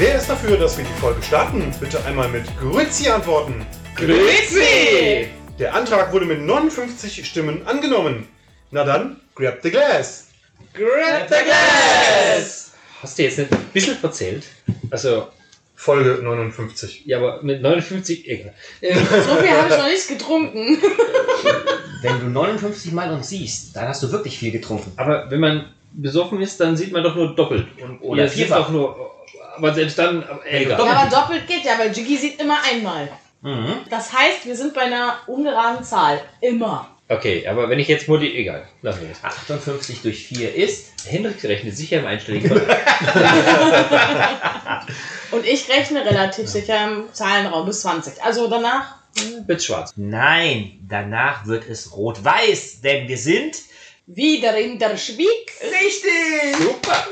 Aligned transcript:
Wer 0.00 0.14
ist 0.16 0.30
dafür, 0.30 0.56
dass 0.56 0.78
wir 0.78 0.84
die 0.86 0.98
Folge 0.98 1.22
starten? 1.22 1.74
Bitte 1.78 2.02
einmal 2.06 2.26
mit 2.30 2.44
Grüezi 2.58 3.10
antworten. 3.10 3.66
Grüezi! 3.96 5.28
Der 5.58 5.74
Antrag 5.74 6.10
wurde 6.10 6.24
mit 6.24 6.40
59 6.40 7.26
Stimmen 7.26 7.66
angenommen. 7.66 8.26
Na 8.70 8.84
dann, 8.84 9.20
grab 9.34 9.58
the 9.62 9.70
glass. 9.70 10.28
Grab 10.72 11.28
the 11.28 11.44
glass! 11.44 12.72
Hast 13.02 13.18
du 13.18 13.24
jetzt 13.24 13.36
nicht 13.38 13.52
ein 13.52 13.58
bisschen 13.74 13.96
verzählt? 13.98 14.46
Also, 14.90 15.28
Folge 15.76 16.22
59. 16.22 17.02
ja, 17.04 17.18
aber 17.18 17.42
mit 17.42 17.60
59, 17.60 18.26
egal. 18.26 18.54
Äh, 18.80 18.94
So 18.94 19.36
viel 19.36 19.50
habe 19.50 19.68
ich 19.68 19.78
noch 19.78 19.86
nicht 19.86 20.08
getrunken. 20.08 20.78
Wenn 22.00 22.20
du 22.20 22.26
59 22.30 22.92
Mal 22.92 23.12
uns 23.12 23.28
siehst, 23.28 23.76
dann 23.76 23.88
hast 23.88 24.02
du 24.02 24.10
wirklich 24.10 24.38
viel 24.38 24.50
getrunken. 24.50 24.92
aber 24.96 25.30
wenn 25.30 25.40
man 25.40 25.66
besoffen 25.92 26.40
ist, 26.40 26.60
dann 26.60 26.76
sieht 26.76 26.92
man 26.92 27.02
doch 27.02 27.14
nur 27.14 27.34
doppelt. 27.34 27.66
Und 27.82 28.00
Oder 28.00 28.22
ihr 28.22 28.28
seht 28.28 28.46
vierfach. 28.46 28.66
doch 28.66 28.70
nur, 28.70 29.10
aber 29.56 29.74
selbst 29.74 29.98
dann, 29.98 30.24
egal. 30.48 30.76
Doppelt. 30.76 30.94
Ja, 30.94 31.00
aber 31.00 31.10
doppelt 31.10 31.46
geht 31.46 31.64
ja, 31.64 31.78
weil 31.78 31.92
Jiggy 31.92 32.16
sieht 32.16 32.40
immer 32.40 32.58
einmal. 32.62 33.08
Mhm. 33.42 33.78
Das 33.88 34.12
heißt, 34.12 34.46
wir 34.46 34.56
sind 34.56 34.74
bei 34.74 34.82
einer 34.82 35.18
ungeraden 35.26 35.82
Zahl. 35.84 36.20
Immer. 36.40 36.88
Okay, 37.08 37.46
aber 37.48 37.68
wenn 37.68 37.80
ich 37.80 37.88
jetzt 37.88 38.06
Modi, 38.06 38.36
egal, 38.36 38.68
lassen 38.82 39.00
wir 39.00 39.08
das. 39.08 39.24
58 39.24 40.02
durch 40.02 40.26
4 40.28 40.54
ist. 40.54 40.92
Hendrik 41.06 41.42
rechnet 41.42 41.76
sicher 41.76 41.98
im 41.98 42.06
einstelligen 42.06 42.50
Bereich. 42.50 42.68
Und 45.32 45.44
ich 45.44 45.68
rechne 45.68 46.04
relativ 46.04 46.48
sicher 46.48 46.88
im 46.88 47.12
Zahlenraum 47.12 47.66
bis 47.66 47.80
20. 47.80 48.22
Also 48.22 48.48
danach. 48.48 48.94
Wird 49.46 49.60
schwarz. 49.60 49.92
Nein, 49.96 50.78
danach 50.88 51.46
wird 51.46 51.68
es 51.68 51.96
rot-weiß, 51.96 52.80
denn 52.82 53.08
wir 53.08 53.18
sind. 53.18 53.56
Wieder 54.12 54.58
in 54.58 54.76
der 54.76 54.96
Schwieg. 54.96 55.52
Richtig! 55.62 56.56
Super! 56.58 57.06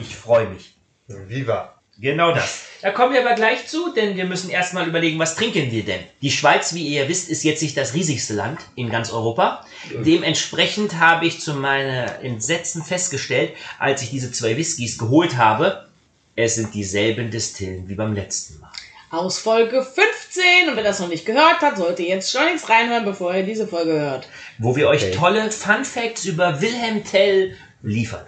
Ich 0.00 0.16
freue 0.16 0.48
mich. 0.48 0.74
Viva. 1.06 1.80
Genau 2.00 2.34
das. 2.34 2.62
Da 2.82 2.90
kommen 2.90 3.12
wir 3.12 3.20
aber 3.20 3.36
gleich 3.36 3.68
zu, 3.68 3.92
denn 3.94 4.16
wir 4.16 4.24
müssen 4.24 4.50
erstmal 4.50 4.88
überlegen, 4.88 5.20
was 5.20 5.36
trinken 5.36 5.70
wir 5.70 5.84
denn? 5.84 6.00
Die 6.22 6.32
Schweiz, 6.32 6.74
wie 6.74 6.88
ihr 6.88 7.08
wisst, 7.08 7.28
ist 7.28 7.44
jetzt 7.44 7.62
nicht 7.62 7.76
das 7.76 7.94
riesigste 7.94 8.34
Land 8.34 8.58
in 8.74 8.90
ganz 8.90 9.12
Europa. 9.12 9.64
Dementsprechend 10.04 10.98
habe 10.98 11.26
ich 11.26 11.40
zu 11.40 11.54
meiner 11.54 12.20
Entsetzen 12.20 12.82
festgestellt, 12.82 13.52
als 13.78 14.02
ich 14.02 14.10
diese 14.10 14.32
zwei 14.32 14.56
Whiskys 14.56 14.98
geholt 14.98 15.36
habe, 15.36 15.88
es 16.34 16.56
sind 16.56 16.74
dieselben 16.74 17.30
Distillen 17.30 17.88
wie 17.88 17.94
beim 17.94 18.14
letzten 18.14 18.58
Mal. 18.58 18.72
Aus 19.10 19.38
Folge 19.38 19.84
15. 20.30 20.68
Und 20.68 20.76
wer 20.76 20.84
das 20.84 21.00
noch 21.00 21.08
nicht 21.08 21.26
gehört 21.26 21.60
hat, 21.60 21.76
sollte 21.76 22.02
jetzt 22.02 22.30
schon 22.30 22.46
jetzt 22.48 22.68
reinhören, 22.68 23.04
bevor 23.04 23.34
ihr 23.34 23.42
diese 23.42 23.66
Folge 23.66 23.92
hört. 23.92 24.28
Wo 24.58 24.76
wir 24.76 24.88
euch 24.88 25.02
Okay. 25.02 25.14
tolle 25.16 25.50
Fun 25.50 25.84
Facts 25.84 26.24
über 26.24 26.60
Wilhelm 26.60 27.02
Tell 27.04 27.56
liefern. 27.82 28.24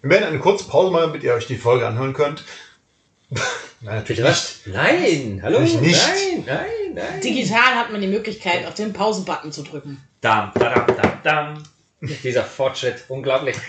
Wir 0.00 0.10
werden 0.10 0.24
eine 0.24 0.38
kurze 0.38 0.64
Pause 0.66 0.90
machen, 0.90 1.08
damit 1.08 1.22
ihr 1.22 1.34
euch 1.34 1.46
die 1.46 1.56
Folge 1.56 1.86
anhören 1.86 2.12
könnt. 2.14 2.44
Nein, 3.80 3.96
natürlich 3.96 4.20
Bitte 4.22 4.30
was? 4.30 4.60
Nein! 4.66 5.40
Hallo? 5.42 5.58
Nicht. 5.60 5.80
Nein, 5.80 6.44
nein, 6.46 6.66
nein. 6.94 7.20
Digital 7.20 7.74
hat 7.74 7.90
man 7.90 8.00
die 8.00 8.06
Möglichkeit, 8.06 8.64
auf 8.66 8.74
den 8.74 8.92
Pausen-Button 8.92 9.50
zu 9.50 9.62
drücken. 9.62 10.00
Dam, 10.20 10.52
dam, 10.54 10.86
dam, 10.86 11.12
dam. 11.24 11.62
Dieser 12.22 12.44
Fortschritt, 12.44 13.04
unglaublich. 13.08 13.56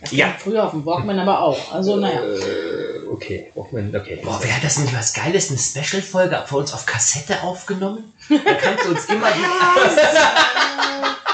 Das 0.00 0.12
Ja. 0.12 0.34
früher 0.38 0.64
auf 0.64 0.72
dem 0.72 0.84
Walkman 0.84 1.18
aber 1.18 1.40
auch. 1.40 1.72
Also 1.72 1.96
naja. 1.96 2.20
Äh, 2.22 2.93
okay, 3.14 3.50
Walkman, 3.54 3.94
okay. 3.96 4.20
Boah, 4.22 4.38
wer 4.42 4.56
hat 4.56 4.64
das 4.64 4.78
nicht 4.78 4.94
was 4.96 5.12
Geiles, 5.14 5.50
eine 5.50 5.58
Special-Folge 5.58 6.44
für 6.46 6.56
uns 6.56 6.72
auf 6.72 6.84
Kassette 6.86 7.42
aufgenommen? 7.42 8.12
Da 8.28 8.54
kannst 8.54 8.84
du 8.84 8.90
uns 8.90 9.04
immer 9.06 9.30
die... 9.30 9.40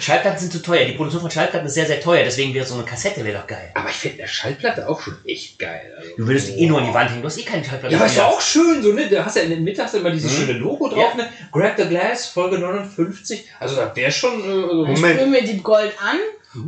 Schallplatten 0.00 0.38
sind 0.38 0.52
zu 0.52 0.62
teuer. 0.62 0.84
Die 0.86 0.92
Produktion 0.92 1.20
von 1.22 1.30
Schallplatten 1.30 1.66
ist 1.66 1.74
sehr, 1.74 1.86
sehr 1.86 2.00
teuer. 2.00 2.24
Deswegen 2.24 2.54
wäre 2.54 2.64
so 2.66 2.74
eine 2.74 2.84
Kassette 2.84 3.24
wäre 3.24 3.38
doch 3.38 3.46
geil. 3.46 3.70
Aber 3.74 3.88
ich 3.90 3.96
finde 3.96 4.18
eine 4.20 4.28
Schallplatte 4.28 4.88
auch 4.88 5.00
schon 5.00 5.16
echt 5.26 5.58
geil. 5.58 5.92
Also, 5.98 6.10
Du 6.16 6.26
würdest 6.26 6.48
die 6.48 6.60
eh 6.62 6.66
nur 6.66 6.78
an 6.78 6.86
die 6.86 6.94
Wand 6.94 7.10
hängen. 7.10 7.22
Du 7.22 7.26
hast 7.28 7.38
eh 7.38 7.42
keine 7.42 7.64
Schallplatte. 7.64 7.92
Ja, 7.92 7.98
aber 7.98 8.06
ist 8.06 8.16
doch 8.18 8.24
auch 8.28 8.40
schön, 8.40 8.82
so, 8.82 8.92
ne? 8.92 9.08
Da 9.08 9.24
hast 9.24 9.36
du 9.36 9.40
ja 9.40 9.46
in 9.46 9.78
hast 9.78 9.94
du 9.94 9.98
immer 9.98 10.10
dieses 10.10 10.32
Mhm. 10.32 10.36
schöne 10.46 10.52
Logo 10.58 10.88
drauf, 10.88 11.14
ne? 11.16 11.28
Grab 11.52 11.74
the 11.76 11.84
Glass, 11.86 12.26
Folge 12.26 12.58
59. 12.58 13.44
Also 13.58 13.76
da 13.76 13.94
wäre 13.94 14.10
schon. 14.10 14.40
Äh, 14.40 14.44
also, 14.44 14.84
Dann 14.84 14.92
Moment. 14.94 15.14
sprühen 15.18 15.32
wir 15.32 15.42
die 15.44 15.58
Gold 15.62 15.92
an 16.00 16.16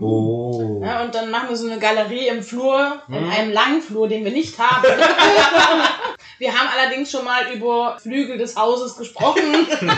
Oh. 0.01 0.81
ja, 0.85 1.03
und 1.03 1.15
dann 1.15 1.31
machen 1.31 1.49
wir 1.49 1.57
so 1.57 1.67
eine 1.69 1.79
Galerie 1.81 2.29
im 2.29 2.43
Flur, 2.43 3.03
in 3.09 3.25
Mhm. 3.25 3.31
einem 3.31 3.53
langen 3.53 3.83
Flur, 3.83 4.07
den 4.09 4.25
wir 4.25 4.31
nicht 4.31 4.57
haben. 4.59 4.83
wir 6.39 6.53
haben 6.53 6.69
allerdings 6.77 7.11
schon 7.11 7.25
mal 7.25 7.53
über 7.53 7.99
Flügel 8.01 8.39
des 8.39 8.55
Hauses 8.57 8.97
gesprochen. 8.97 9.43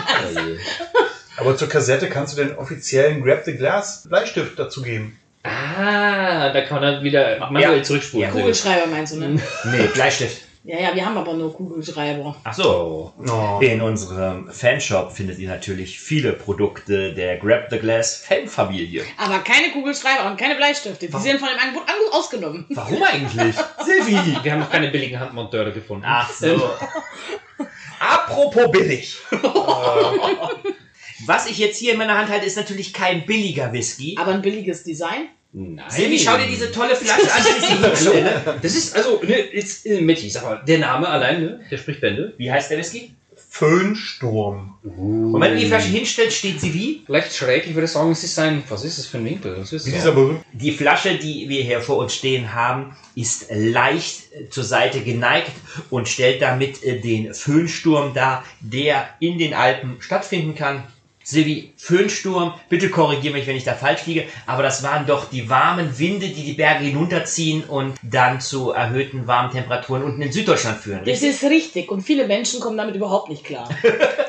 Aber 1.37 1.57
zur 1.57 1.69
Kassette 1.69 2.09
kannst 2.09 2.39
du 2.39 2.45
den 2.45 2.57
offiziellen 2.57 3.23
Grab 3.23 3.45
the 3.45 3.55
Glass 3.57 4.07
Bleistift 4.09 4.59
dazu 4.59 4.83
geben. 4.83 5.19
ah, 5.43 6.49
da 6.51 6.61
kann 6.63 6.81
man 6.81 6.95
dann 6.95 7.05
wieder 7.05 7.39
manuell 7.51 7.79
Ja. 7.79 7.83
zurückspulen. 7.83 8.27
Ja, 8.29 8.33
Kugelschreiber 8.33 8.87
meinst 8.87 9.15
du, 9.15 9.19
ne? 9.21 9.41
Nee, 9.65 9.87
Bleistift. 9.93 10.43
Ja, 10.67 10.81
ja, 10.81 10.95
wir 10.95 11.05
haben 11.05 11.19
aber 11.19 11.35
nur 11.35 11.53
Kugelschreiber. 11.53 12.37
Ach 12.43 12.55
so. 12.55 13.13
Oh. 13.19 13.61
In 13.61 13.83
unserem 13.83 14.51
Fanshop 14.51 15.13
findet 15.13 15.39
ihr 15.39 15.51
natürlich 15.51 16.01
viele 16.01 16.33
Produkte 16.33 17.13
der 17.13 17.37
Grab 17.37 17.67
the 17.71 17.79
Glass 17.79 18.17
Fanfamilie. 18.27 19.05
Aber 19.19 19.41
keine 19.41 19.73
Kugelschreiber 19.73 20.27
und 20.31 20.39
keine 20.39 20.55
Bleistifte. 20.55 21.07
Die 21.07 21.13
Warum? 21.13 21.23
sind 21.23 21.39
von 21.39 21.51
dem 21.51 21.59
Angebot 21.59 21.87
an- 21.87 22.13
ausgenommen. 22.19 22.65
Warum 22.71 23.03
eigentlich? 23.03 23.55
Silvi! 23.85 24.39
Wir 24.43 24.53
haben 24.53 24.61
noch 24.61 24.71
keine 24.71 24.89
billigen 24.91 25.21
Handmonteure 25.21 25.71
gefunden. 25.71 26.05
Ach 26.07 26.33
so. 26.33 26.47
Apropos 28.01 28.71
billig. 28.71 29.19
Was 31.27 31.47
ich 31.47 31.59
jetzt 31.59 31.79
hier 31.79 31.93
in 31.93 31.99
meiner 31.99 32.17
Hand 32.19 32.31
halte, 32.31 32.47
ist 32.47 32.57
natürlich 32.57 32.95
kein 32.95 33.27
billiger 33.27 33.71
Whisky. 33.73 34.17
Aber 34.19 34.33
ein 34.33 34.41
billiges 34.43 34.83
Design. 34.83 35.29
Nein. 35.57 35.85
Silvi, 35.89 36.19
schau 36.19 36.37
dir 36.37 36.49
diese 36.49 36.73
tolle 36.73 36.97
Flasche 36.97 37.33
an, 37.33 37.43
die 37.45 37.93
ich 37.95 37.99
hier. 38.01 38.59
Das 38.61 38.75
ist 38.75 38.97
also, 38.97 39.23
ne, 39.23 39.53
jetzt, 39.53 39.87
äh, 39.87 40.01
Mitti, 40.01 40.29
sag 40.29 40.43
mal, 40.43 40.61
der 40.67 40.79
Name 40.79 41.09
allein, 41.09 41.41
ne, 41.41 41.61
der 41.71 41.79
spricht 41.79 42.01
Bände. 42.01 42.35
Wie 42.39 42.51
heißt 42.51 42.73
der 42.73 42.79
Whisky? 42.79 43.15
Föhnsturm. 43.51 44.75
Und 44.83 45.41
wenn 45.41 45.53
du 45.53 45.59
die 45.61 45.67
Flasche 45.67 45.87
hinstellst, 45.87 46.39
steht 46.39 46.61
sie 46.61 46.75
wie? 46.75 47.05
Leicht 47.07 47.33
schräg, 47.37 47.69
ich 47.69 47.75
würde 47.77 47.87
sagen, 47.87 48.11
es 48.11 48.25
ist 48.25 48.37
ein, 48.41 48.65
was 48.69 48.83
ist 48.85 48.99
das 48.99 49.07
für 49.07 49.19
ein 49.19 49.25
Winkel? 49.25 49.55
Das 49.55 49.73
ist 49.73 49.87
Wie 49.87 49.91
so. 49.91 49.97
dieser 49.97 50.11
berühmte. 50.11 50.45
Die 50.53 50.73
Flasche, 50.73 51.15
die 51.19 51.49
wir 51.49 51.63
hier 51.63 51.81
vor 51.81 51.99
uns 51.99 52.17
stehen 52.17 52.53
haben, 52.53 52.97
ist 53.15 53.47
leicht 53.51 54.33
äh, 54.33 54.49
zur 54.49 54.65
Seite 54.65 55.03
geneigt 55.03 55.53
und 55.91 56.09
stellt 56.09 56.43
damit 56.43 56.83
äh, 56.83 57.01
den 57.01 57.33
Föhnsturm 57.33 58.13
dar, 58.13 58.45
der 58.59 59.09
in 59.21 59.39
den 59.39 59.55
Alpen 59.55 59.99
stattfinden 60.01 60.57
kann. 60.57 60.83
Silvi, 61.25 61.73
Föhnsturm, 61.77 62.53
bitte 62.69 62.91
korrigiere 62.91 63.33
mich, 63.33 63.47
wenn 63.47 63.57
ich 63.57 63.65
da 63.65 63.75
falsch 63.75 64.05
liege, 64.07 64.25
aber 64.47 64.63
das 64.63 64.83
waren 64.83 65.07
doch 65.07 65.31
die 65.31 65.49
warmen 65.49 65.99
Winde, 65.99 66.29
die 66.29 66.45
die 66.45 66.53
Berge 66.53 66.85
hinunterziehen 66.85 67.65
und 67.65 67.95
dann 68.03 68.43
zu 68.43 68.73
erhöhten 68.73 69.27
warmen 69.27 69.51
Temperaturen 69.51 70.03
unten 70.03 70.21
in 70.21 70.31
Süddeutschland 70.31 70.79
führen. 70.81 71.01
Das 71.01 71.23
Richtig? 71.23 71.31
ist 71.31 71.45
richtig. 71.45 71.91
Und 71.91 72.03
viele 72.03 72.27
Menschen 72.27 72.61
kommen 72.61 72.77
damit 72.77 72.95
überhaupt 72.95 73.31
nicht 73.31 73.43
klar. 73.43 73.69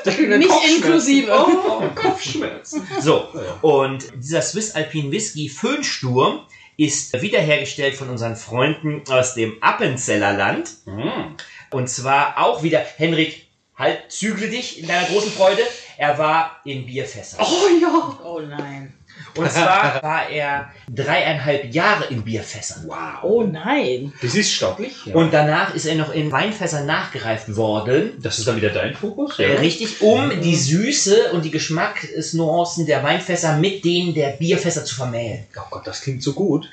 Nicht 0.06 0.50
inklusive. 0.76 1.32
Oh, 1.32 1.82
Kopfschmerzen. 1.94 2.86
So, 3.00 3.28
und 3.60 4.04
dieser 4.16 4.40
Swiss 4.40 4.74
Alpine 4.74 5.10
Whisky 5.10 5.48
Föhnsturm 5.48 6.40
ist 6.76 7.20
wiederhergestellt 7.20 7.94
von 7.94 8.08
unseren 8.08 8.36
Freunden 8.36 9.02
aus 9.10 9.34
dem 9.34 9.56
Appenzeller 9.60 10.32
Land. 10.32 10.70
Hm. 10.84 11.34
Und 11.70 11.88
zwar 11.88 12.38
auch 12.38 12.62
wieder, 12.62 12.78
Henrik, 12.78 13.45
halt, 13.76 14.10
zügle 14.10 14.48
dich 14.48 14.80
in 14.80 14.88
deiner 14.88 15.06
großen 15.06 15.30
Freude. 15.32 15.62
Er 15.98 16.18
war 16.18 16.60
in 16.64 16.86
Bierfässern. 16.86 17.40
Oh 17.42 17.68
ja. 17.80 18.18
Oh 18.24 18.40
nein. 18.40 18.92
Und 19.34 19.50
zwar 19.50 20.02
war 20.02 20.28
er 20.28 20.70
dreieinhalb 20.92 21.72
Jahre 21.74 22.06
in 22.06 22.22
Bierfässern. 22.22 22.84
Wow. 22.86 23.22
Oh 23.22 23.42
nein. 23.42 24.12
Das 24.20 24.34
ist 24.34 24.52
stattlich. 24.52 24.94
Ja. 25.06 25.14
Und 25.14 25.32
danach 25.32 25.74
ist 25.74 25.86
er 25.86 25.94
noch 25.94 26.12
in 26.12 26.30
Weinfässern 26.32 26.86
nachgereift 26.86 27.54
worden. 27.56 28.14
das 28.22 28.38
ist 28.38 28.46
dann 28.48 28.56
wieder 28.56 28.70
dein 28.70 28.94
Fokus? 28.94 29.38
Äh, 29.38 29.56
Richtig, 29.56 30.00
um 30.00 30.40
die 30.40 30.56
Süße 30.56 31.32
und 31.32 31.44
die 31.44 31.50
Geschmacksnuancen 31.50 32.86
der 32.86 33.02
Weinfässer 33.02 33.56
mit 33.58 33.84
denen 33.84 34.14
der 34.14 34.30
Bierfässer 34.30 34.84
zu 34.84 34.94
vermählen. 34.94 35.46
Oh 35.56 35.66
Gott, 35.70 35.86
das 35.86 36.02
klingt 36.02 36.22
so 36.22 36.32
gut. 36.32 36.68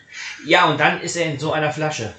Ja, 0.45 0.69
und 0.69 0.79
dann 0.79 1.01
ist 1.01 1.15
er 1.15 1.25
in 1.25 1.39
so 1.39 1.51
einer 1.53 1.71
Flasche. 1.71 2.13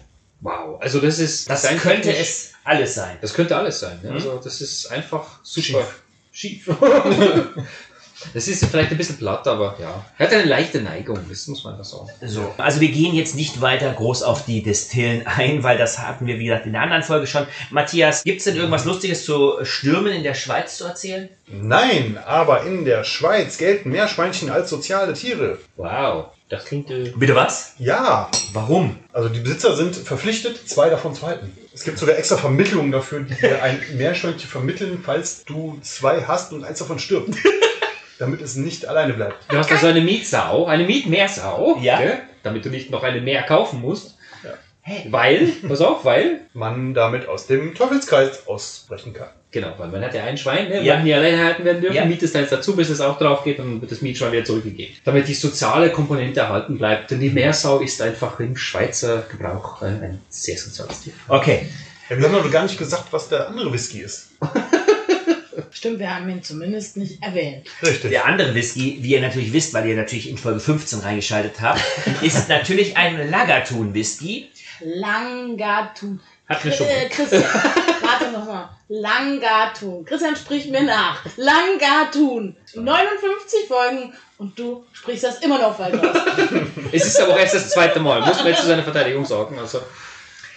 Wow. 0.44 0.78
Also 0.80 1.00
das 1.00 1.18
ist. 1.18 1.48
Das 1.48 1.62
dein 1.62 1.78
könnte 1.78 2.14
es 2.14 2.52
alles 2.64 2.94
sein. 2.94 3.16
Das 3.22 3.32
könnte 3.32 3.56
alles 3.56 3.80
sein. 3.80 3.98
Ja? 4.02 4.10
Mhm. 4.10 4.16
Also 4.16 4.40
das 4.44 4.60
ist 4.60 4.92
einfach 4.92 5.26
super 5.42 5.86
schief. 6.30 6.66
das 8.34 8.46
ist 8.46 8.66
vielleicht 8.66 8.90
ein 8.90 8.98
bisschen 8.98 9.16
platt, 9.16 9.48
aber 9.48 9.74
ja. 9.80 10.04
Er 10.18 10.26
hat 10.26 10.34
eine 10.34 10.44
leichte 10.44 10.82
Neigung, 10.82 11.18
das 11.30 11.46
muss 11.46 11.64
man 11.64 11.72
einfach 11.74 11.86
sagen. 11.86 12.10
So, 12.26 12.54
also 12.58 12.82
wir 12.82 12.90
gehen 12.90 13.14
jetzt 13.14 13.34
nicht 13.34 13.62
weiter 13.62 13.90
groß 13.90 14.22
auf 14.22 14.44
die 14.44 14.62
Destillen 14.62 15.26
ein, 15.26 15.62
weil 15.62 15.78
das 15.78 15.98
hatten 15.98 16.26
wir, 16.26 16.38
wie 16.38 16.44
gesagt, 16.44 16.66
in 16.66 16.72
der 16.72 16.82
anderen 16.82 17.02
Folge 17.02 17.26
schon. 17.26 17.46
Matthias, 17.70 18.22
gibt's 18.22 18.44
denn 18.44 18.56
irgendwas 18.56 18.84
Lustiges 18.84 19.24
zu 19.24 19.64
Stürmen 19.64 20.12
in 20.12 20.24
der 20.24 20.34
Schweiz 20.34 20.76
zu 20.76 20.84
erzählen? 20.84 21.30
Nein, 21.46 22.18
aber 22.22 22.64
in 22.64 22.84
der 22.84 23.04
Schweiz 23.04 23.56
gelten 23.56 23.88
Meerschweinchen 23.88 24.50
als 24.50 24.68
soziale 24.68 25.14
Tiere. 25.14 25.58
Wow. 25.76 26.33
Das 26.48 26.66
klingt. 26.66 26.90
Äh, 26.90 27.12
Bitte 27.16 27.34
was? 27.34 27.74
Ja, 27.78 28.30
Warum? 28.52 28.98
also 29.12 29.28
die 29.28 29.40
Besitzer 29.40 29.74
sind 29.76 29.96
verpflichtet, 29.96 30.68
zwei 30.68 30.90
davon 30.90 31.14
zu 31.14 31.26
halten. 31.26 31.56
Es 31.72 31.84
gibt 31.84 31.98
sogar 31.98 32.16
extra 32.16 32.36
Vermittlungen 32.36 32.92
dafür, 32.92 33.20
die 33.20 33.34
dir 33.34 33.62
ein 33.62 33.80
Meerschweinchen 33.96 34.48
vermitteln, 34.48 35.00
falls 35.04 35.44
du 35.44 35.78
zwei 35.82 36.22
hast 36.22 36.52
und 36.52 36.64
eins 36.64 36.78
davon 36.78 36.98
stirbt. 36.98 37.30
damit 38.18 38.40
es 38.42 38.54
nicht 38.54 38.86
alleine 38.86 39.12
bleibt. 39.14 39.36
Du 39.48 39.58
hast 39.58 39.72
also 39.72 39.88
eine 39.88 40.00
Mietsau, 40.00 40.66
eine 40.66 40.84
Mietmeersau, 40.84 41.78
Ja. 41.80 41.98
gell? 41.98 42.18
damit 42.44 42.64
du 42.64 42.70
nicht 42.70 42.90
noch 42.90 43.02
eine 43.02 43.20
mehr 43.20 43.42
kaufen 43.42 43.80
musst. 43.80 44.16
Ja. 44.44 44.50
Hey. 44.82 45.06
Weil, 45.10 45.48
pass 45.66 45.80
auf, 45.80 46.04
weil, 46.04 46.42
Man 46.52 46.94
damit 46.94 47.26
aus 47.26 47.46
dem 47.48 47.74
Teufelskreis 47.74 48.46
ausbrechen 48.46 49.14
kann. 49.14 49.30
Genau, 49.54 49.72
weil 49.78 49.88
man 49.88 50.02
hat 50.02 50.12
ja 50.14 50.24
ein 50.24 50.36
Schwein, 50.36 50.68
ne? 50.68 50.82
Ja. 50.82 50.98
wenn 50.98 51.06
die 51.06 51.14
alleine 51.14 51.42
halten 51.42 51.64
werden 51.64 51.80
dürfen, 51.80 51.96
Ja. 51.96 52.04
mietest 52.04 52.36
eins 52.36 52.50
dazu, 52.50 52.76
bis 52.76 52.90
es 52.90 53.00
auch 53.00 53.16
drauf 53.18 53.42
geht, 53.44 53.58
dann 53.58 53.80
wird 53.80 53.90
das 53.90 54.02
Mietschwein 54.02 54.32
wieder 54.32 54.44
zurückgegeben. 54.44 54.94
Damit 55.04 55.26
die 55.28 55.34
soziale 55.34 55.90
Komponente 55.90 56.40
erhalten 56.40 56.76
bleibt. 56.76 57.10
Denn 57.10 57.20
die 57.20 57.30
Meersau 57.30 57.78
ist 57.78 58.02
einfach 58.02 58.38
im 58.40 58.56
Schweizer 58.56 59.24
Gebrauch 59.30 59.80
äh, 59.80 59.86
ein 59.86 60.20
sehr 60.28 60.58
soziales 60.58 61.00
Tier. 61.00 61.14
Okay. 61.28 61.66
Ja, 62.10 62.18
wir 62.18 62.26
haben 62.26 62.32
noch 62.32 62.50
gar 62.50 62.64
nicht 62.64 62.76
gesagt, 62.76 63.06
was 63.12 63.30
der 63.30 63.48
andere 63.48 63.72
Whisky 63.72 64.00
ist. 64.00 64.32
Stimmt, 65.70 65.98
wir 66.00 66.14
haben 66.14 66.28
ihn 66.28 66.42
zumindest 66.42 66.96
nicht 66.96 67.22
erwähnt. 67.22 67.66
Richtig. 67.82 68.10
Der 68.10 68.26
andere 68.26 68.54
Whisky, 68.54 68.98
wie 69.00 69.12
ihr 69.12 69.20
natürlich 69.20 69.52
wisst, 69.52 69.72
weil 69.72 69.86
ihr 69.88 69.96
natürlich 69.96 70.28
in 70.28 70.36
Folge 70.36 70.60
15 70.60 71.00
reingeschaltet 71.00 71.60
habt, 71.60 71.80
ist 72.22 72.48
natürlich 72.48 72.96
ein 72.96 73.30
Lagertun-Whisky. 73.30 74.48
Langatun. 74.80 76.20
Hat 76.48 76.60
schon. 76.60 76.86
Äh, 76.86 77.08
Christian, 77.08 77.42
warte 77.42 77.93
nochmal. 78.38 78.68
Langatun. 78.88 80.04
Christian 80.04 80.36
spricht 80.36 80.70
mir 80.70 80.82
nach. 80.82 81.24
Langatun. 81.36 82.56
59 82.74 83.66
Folgen 83.66 84.12
und 84.38 84.58
du 84.58 84.84
sprichst 84.92 85.24
das 85.24 85.38
immer 85.38 85.58
noch 85.58 85.76
falsch 85.76 85.98
aus. 85.98 86.16
Es 86.92 87.06
ist 87.06 87.20
aber 87.20 87.34
auch 87.34 87.38
erst 87.38 87.54
das 87.54 87.70
zweite 87.70 88.00
Mal, 88.00 88.20
muss 88.20 88.38
man 88.38 88.48
jetzt 88.48 88.60
zu 88.60 88.66
seiner 88.66 88.82
Verteidigung 88.82 89.24
sagen. 89.24 89.58
Also, 89.58 89.80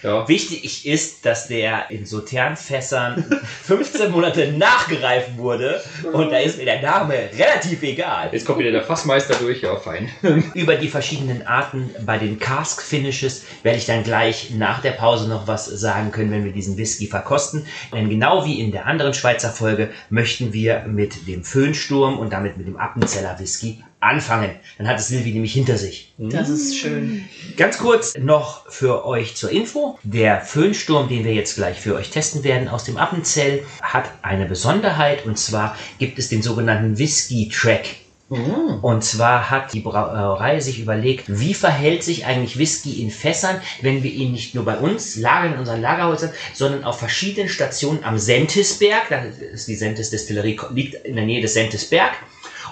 ja. 0.02 0.28
Wichtig 0.28 0.86
ist, 0.86 1.26
dass 1.26 1.48
der 1.48 1.90
in 1.90 2.06
Sauternfässern 2.06 3.24
15 3.64 4.10
Monate 4.12 4.52
nachgereift 4.52 5.36
wurde 5.36 5.82
und 6.12 6.30
da 6.30 6.38
ist 6.38 6.58
mir 6.58 6.64
der 6.64 6.80
Name 6.80 7.14
relativ 7.36 7.82
egal. 7.82 8.28
Jetzt 8.32 8.46
kommt 8.46 8.60
wieder 8.60 8.70
der 8.70 8.82
Fassmeister 8.82 9.34
durch, 9.34 9.62
ja, 9.62 9.74
fein. 9.76 10.08
Über 10.54 10.76
die 10.76 10.88
verschiedenen 10.88 11.46
Arten 11.46 11.90
bei 12.06 12.18
den 12.18 12.38
Cask 12.38 12.82
Finishes 12.82 13.44
werde 13.62 13.78
ich 13.78 13.86
dann 13.86 14.04
gleich 14.04 14.50
nach 14.50 14.80
der 14.80 14.92
Pause 14.92 15.28
noch 15.28 15.46
was 15.46 15.66
sagen 15.66 16.12
können, 16.12 16.30
wenn 16.30 16.44
wir 16.44 16.52
diesen 16.52 16.76
Whisky 16.76 17.06
verkosten. 17.06 17.66
Denn 17.92 18.08
genau 18.08 18.44
wie 18.44 18.60
in 18.60 18.70
der 18.70 18.86
anderen 18.86 19.14
Schweizer 19.14 19.50
Folge 19.50 19.90
möchten 20.10 20.52
wir 20.52 20.84
mit 20.86 21.26
dem 21.26 21.42
Föhnsturm 21.42 22.18
und 22.18 22.32
damit 22.32 22.56
mit 22.56 22.66
dem 22.66 22.76
Appenzeller 22.76 23.38
Whisky 23.38 23.82
anfangen. 24.00 24.50
Dann 24.76 24.86
hat 24.86 24.98
es 24.98 25.08
Silvi 25.08 25.32
nämlich 25.32 25.52
hinter 25.52 25.76
sich. 25.76 26.14
Das 26.18 26.48
ist 26.48 26.76
schön. 26.76 27.24
Ganz 27.56 27.78
kurz 27.78 28.16
noch 28.16 28.70
für 28.70 29.04
euch 29.04 29.34
zur 29.36 29.50
Info. 29.50 29.98
Der 30.02 30.40
Föhnsturm, 30.40 31.08
den 31.08 31.24
wir 31.24 31.34
jetzt 31.34 31.56
gleich 31.56 31.80
für 31.80 31.94
euch 31.94 32.10
testen 32.10 32.44
werden 32.44 32.68
aus 32.68 32.84
dem 32.84 32.96
Appenzell, 32.96 33.64
hat 33.82 34.10
eine 34.22 34.46
Besonderheit 34.46 35.26
und 35.26 35.38
zwar 35.38 35.76
gibt 35.98 36.18
es 36.18 36.28
den 36.28 36.42
sogenannten 36.42 36.98
Whisky 36.98 37.48
Track. 37.48 37.96
Und 38.82 39.04
zwar 39.04 39.48
hat 39.48 39.72
die 39.72 39.80
Brauerei 39.80 40.60
sich 40.60 40.80
überlegt, 40.80 41.24
wie 41.28 41.54
verhält 41.54 42.02
sich 42.02 42.26
eigentlich 42.26 42.58
Whisky 42.58 43.00
in 43.00 43.10
Fässern, 43.10 43.58
wenn 43.80 44.02
wir 44.02 44.10
ihn 44.10 44.32
nicht 44.32 44.54
nur 44.54 44.66
bei 44.66 44.76
uns 44.76 45.16
lagern 45.16 45.54
in 45.54 45.58
unseren 45.60 45.80
Lagerhäusern, 45.80 46.32
sondern 46.52 46.84
auf 46.84 46.98
verschiedenen 46.98 47.48
Stationen 47.48 48.04
am 48.04 48.18
Sentisberg, 48.18 49.08
da 49.08 49.22
ist 49.22 49.66
die 49.66 49.76
Sentis 49.76 50.10
Destillerie, 50.10 50.60
liegt 50.74 51.06
in 51.06 51.16
der 51.16 51.24
Nähe 51.24 51.40
des 51.40 51.54
Sentisberg. 51.54 52.12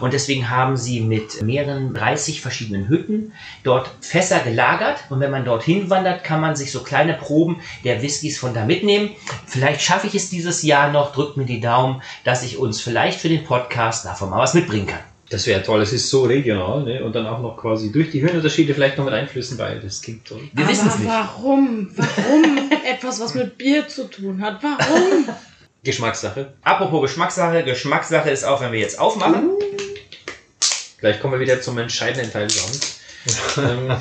Und 0.00 0.12
deswegen 0.12 0.50
haben 0.50 0.76
sie 0.76 1.00
mit 1.00 1.42
mehreren 1.42 1.94
30 1.94 2.40
verschiedenen 2.40 2.88
Hütten 2.88 3.32
dort 3.62 3.90
Fässer 4.00 4.40
gelagert. 4.40 4.98
Und 5.10 5.20
wenn 5.20 5.30
man 5.30 5.44
dorthin 5.44 5.90
wandert, 5.90 6.24
kann 6.24 6.40
man 6.40 6.56
sich 6.56 6.72
so 6.72 6.82
kleine 6.82 7.14
Proben 7.14 7.60
der 7.84 8.02
Whiskys 8.02 8.38
von 8.38 8.54
da 8.54 8.64
mitnehmen. 8.64 9.10
Vielleicht 9.46 9.82
schaffe 9.82 10.06
ich 10.06 10.14
es 10.14 10.30
dieses 10.30 10.62
Jahr 10.62 10.90
noch. 10.92 11.12
Drückt 11.12 11.36
mir 11.36 11.46
die 11.46 11.60
Daumen, 11.60 12.02
dass 12.24 12.42
ich 12.42 12.58
uns 12.58 12.80
vielleicht 12.80 13.20
für 13.20 13.28
den 13.28 13.44
Podcast 13.44 14.04
davon 14.04 14.30
mal 14.30 14.38
was 14.38 14.54
mitbringen 14.54 14.86
kann. 14.86 15.00
Das 15.28 15.44
wäre 15.48 15.60
toll, 15.60 15.80
es 15.82 15.92
ist 15.92 16.08
so 16.08 16.22
regional, 16.22 16.84
ne? 16.84 17.02
Und 17.04 17.16
dann 17.16 17.26
auch 17.26 17.40
noch 17.40 17.56
quasi 17.56 17.90
durch 17.90 18.12
die 18.12 18.22
Höhenunterschiede 18.22 18.74
vielleicht 18.74 18.96
noch 18.96 19.04
mit 19.04 19.12
einflüssen, 19.12 19.58
weil 19.58 19.80
das 19.80 20.00
klingt 20.00 20.24
toll. 20.24 20.40
Wir 20.52 20.62
Aber 20.64 20.72
wissen 20.72 20.86
es 20.86 20.98
nicht. 20.98 21.08
warum? 21.08 21.88
Warum 21.96 22.70
etwas, 22.88 23.18
was 23.20 23.34
mit 23.34 23.58
Bier 23.58 23.88
zu 23.88 24.08
tun 24.08 24.40
hat? 24.40 24.62
Warum? 24.62 25.28
Geschmackssache. 25.82 26.52
Apropos 26.62 27.02
Geschmackssache. 27.02 27.64
Geschmackssache 27.64 28.30
ist 28.30 28.44
auch, 28.44 28.60
wenn 28.60 28.70
wir 28.70 28.78
jetzt 28.78 29.00
aufmachen. 29.00 29.50
Gleich 30.98 31.20
kommen 31.20 31.34
wir 31.34 31.40
wieder 31.40 31.60
zum 31.60 31.78
entscheidenden 31.78 32.32
Teil 32.32 32.46
des 32.46 32.62
Abends. 32.64 33.00
ähm, 33.58 33.96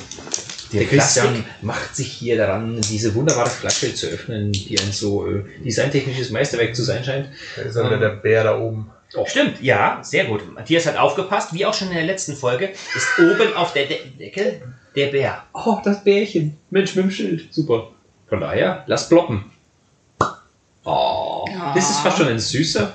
der. 0.71 0.85
Christian 0.85 1.45
macht 1.61 1.95
sich 1.95 2.11
hier 2.11 2.37
daran, 2.37 2.79
diese 2.81 3.13
wunderbare 3.15 3.49
Flasche 3.49 3.93
zu 3.93 4.07
öffnen, 4.07 4.51
die 4.51 4.79
ein 4.79 4.91
so 4.91 5.27
äh, 5.27 5.43
designtechnisches 5.63 6.29
Meisterwerk 6.31 6.75
zu 6.75 6.83
sein 6.83 7.03
scheint. 7.03 7.29
Da 7.55 7.61
ist 7.63 7.75
ja 7.75 7.85
wieder 7.85 7.97
der 7.97 8.09
Bär 8.09 8.43
da 8.43 8.59
oben. 8.59 8.91
Stimmt, 9.27 9.61
ja, 9.61 9.99
sehr 10.03 10.25
gut. 10.25 10.53
Matthias 10.53 10.85
hat 10.85 10.97
aufgepasst, 10.97 11.53
wie 11.53 11.65
auch 11.65 11.73
schon 11.73 11.89
in 11.89 11.95
der 11.95 12.03
letzten 12.05 12.35
Folge, 12.35 12.71
ist 12.95 13.07
oben 13.19 13.53
auf 13.55 13.71
der 13.73 13.85
De 13.85 13.97
Decke 14.19 14.61
der 14.95 15.07
Bär. 15.07 15.43
Oh, 15.53 15.77
das 15.83 16.03
Bärchen. 16.03 16.57
Mensch 16.69 16.95
mit 16.95 17.05
dem 17.05 17.11
Schild. 17.11 17.53
Super. 17.53 17.91
Von 18.27 18.41
daher, 18.41 18.83
lass 18.87 19.07
ploppen. 19.07 19.45
Oh, 20.83 21.45
das 21.73 21.89
ist 21.89 21.99
fast 21.99 22.17
schon 22.17 22.27
ein 22.27 22.39
süßer 22.39 22.93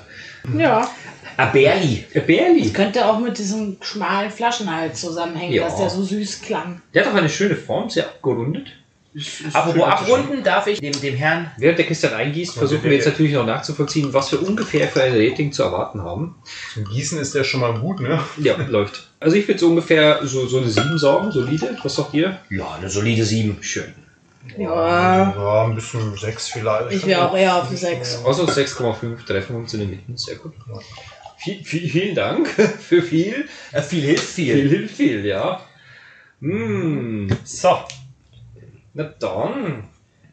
Ja, 0.57 0.89
Aberli. 1.37 2.05
äh, 2.13 2.19
Bärli. 2.21 2.69
könnte 2.71 3.05
auch 3.05 3.19
mit 3.19 3.37
diesem 3.37 3.77
schmalen 3.81 4.31
Flaschenhals 4.31 5.01
zusammenhängen, 5.01 5.53
Ja. 5.53 5.63
dass 5.65 5.77
der 5.77 5.89
so 5.89 6.03
süß 6.03 6.41
klang. 6.41 6.81
Der 6.93 7.05
hat 7.05 7.11
auch 7.11 7.17
eine 7.17 7.29
schöne 7.29 7.55
Form, 7.55 7.89
sehr 7.89 8.05
abgerundet. 8.05 8.67
Apropos 9.51 9.83
abrunden, 9.83 10.41
darf 10.41 10.67
ich 10.67 10.79
dem, 10.79 10.93
dem 11.01 11.15
Herrn 11.17 11.51
Während 11.57 11.77
der 11.77 11.85
Christian 11.85 12.13
eingießt, 12.13 12.53
versuchen 12.53 12.85
wir 12.85 12.93
jetzt 12.93 13.07
natürlich 13.07 13.33
noch 13.33 13.45
nachzuvollziehen, 13.45 14.13
was 14.13 14.31
wir 14.31 14.41
ungefähr 14.41 14.87
für 14.87 15.03
ein 15.03 15.13
Rating 15.13 15.51
zu 15.51 15.63
erwarten 15.63 16.01
haben. 16.01 16.35
Zum 16.73 16.85
Gießen 16.85 17.19
ist 17.19 17.35
der 17.35 17.43
schon 17.43 17.59
mal 17.59 17.73
gut, 17.77 17.99
ne? 17.99 18.21
Ja, 18.37 18.55
läuft. 18.69 19.09
Also 19.19 19.35
ich 19.35 19.45
würde 19.49 19.59
so 19.59 19.67
ungefähr 19.67 20.19
so, 20.25 20.47
so 20.47 20.59
eine 20.59 20.69
7 20.69 20.97
sagen, 20.97 21.29
solide. 21.33 21.75
Was 21.83 21.95
sagt 21.95 22.13
ihr? 22.13 22.37
Ja, 22.49 22.75
eine 22.77 22.89
solide 22.89 23.25
7. 23.25 23.57
Schön. 23.61 23.93
Ja, 24.57 25.33
Ja, 25.35 25.65
ein 25.65 25.75
bisschen 25.75 26.15
sechs 26.17 26.47
vielleicht. 26.47 26.91
ich 26.93 27.05
wäre 27.05 27.29
auch 27.29 27.35
eher 27.37 27.57
auf 27.57 27.69
die 27.69 27.75
6. 27.75 28.23
Also 28.25 28.45
6,5 28.45 29.25
treffen 29.25 29.57
uns 29.57 29.73
in 29.73 29.81
den 29.81 29.89
Mitten. 29.89 30.15
Sehr 30.15 30.35
gut. 30.37 30.53
Viel, 31.43 31.63
viel, 31.63 31.89
vielen 31.89 32.15
Dank 32.15 32.47
für 32.79 33.01
viel. 33.01 33.47
Äh, 33.71 33.81
viel 33.81 34.03
hilft 34.03 34.23
Viel 34.29 34.55
viel. 34.55 34.69
hilft 34.69 34.95
viel, 34.95 35.25
ja. 35.25 35.61
Mm, 36.39 37.29
So. 37.43 37.79
na 38.93 39.03
dann. 39.19 39.83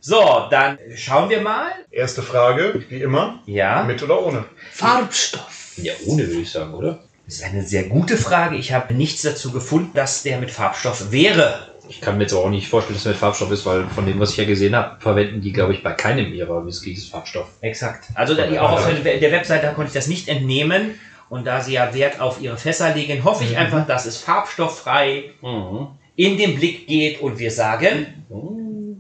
So, 0.00 0.46
dann 0.50 0.78
schauen 0.96 1.28
wir 1.30 1.40
mal. 1.40 1.70
Erste 1.90 2.22
Frage, 2.22 2.84
wie 2.88 3.00
immer, 3.02 3.42
Ja, 3.46 3.82
mit 3.84 4.02
oder 4.02 4.24
ohne? 4.24 4.44
Farbstoff. 4.70 5.72
Ja, 5.76 5.92
ohne 6.06 6.26
würde 6.28 6.40
ich 6.42 6.50
sagen, 6.50 6.72
oder? 6.74 7.00
das 7.26 7.36
ist 7.36 7.44
eine 7.44 7.62
sehr 7.62 7.84
gute 7.84 8.16
Frage. 8.16 8.56
Ich 8.56 8.72
habe 8.72 8.94
nichts 8.94 9.22
dazu 9.22 9.50
gefunden, 9.52 9.90
dass 9.94 10.22
der 10.22 10.38
mit 10.38 10.50
Farbstoff 10.50 11.10
wäre. 11.12 11.68
Ich 11.90 12.00
kann 12.00 12.16
mir 12.16 12.24
jetzt 12.24 12.32
auch 12.34 12.48
nicht 12.50 12.68
vorstellen, 12.68 12.94
dass 12.96 13.04
es 13.06 13.08
mit 13.12 13.16
Farbstoff 13.16 13.50
ist, 13.50 13.64
weil 13.66 13.86
von 13.88 14.06
dem, 14.06 14.18
was 14.20 14.30
ich 14.32 14.36
ja 14.38 14.44
gesehen 14.44 14.74
habe, 14.76 15.00
verwenden 15.00 15.40
die, 15.40 15.52
glaube 15.52 15.72
ich, 15.74 15.82
bei 15.82 15.92
keinem 15.92 16.32
ihrer 16.32 16.64
Whiskys 16.66 17.08
Farbstoff. 17.08 17.48
Exakt. 17.60 18.04
Also 18.14 18.34
da- 18.34 18.44
auch 18.60 18.72
auf 18.72 18.86
der 19.02 19.18
der 19.18 19.32
Webseite 19.32 19.66
konnte 19.74 19.88
ich 19.88 19.94
das 19.94 20.06
nicht 20.06 20.28
entnehmen. 20.28 20.98
Und 21.28 21.46
da 21.46 21.60
sie 21.60 21.74
ja 21.74 21.92
Wert 21.94 22.20
auf 22.20 22.40
ihre 22.40 22.56
Fässer 22.56 22.94
legen, 22.94 23.22
hoffe 23.24 23.44
ich 23.44 23.56
einfach, 23.56 23.86
dass 23.86 24.06
es 24.06 24.18
farbstofffrei 24.18 25.30
Mhm. 25.42 25.88
in 26.16 26.36
den 26.38 26.56
Blick 26.56 26.86
geht 26.86 27.20
und 27.20 27.38
wir 27.38 27.50
sagen 27.50 28.24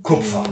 Kupfer. 0.02 0.44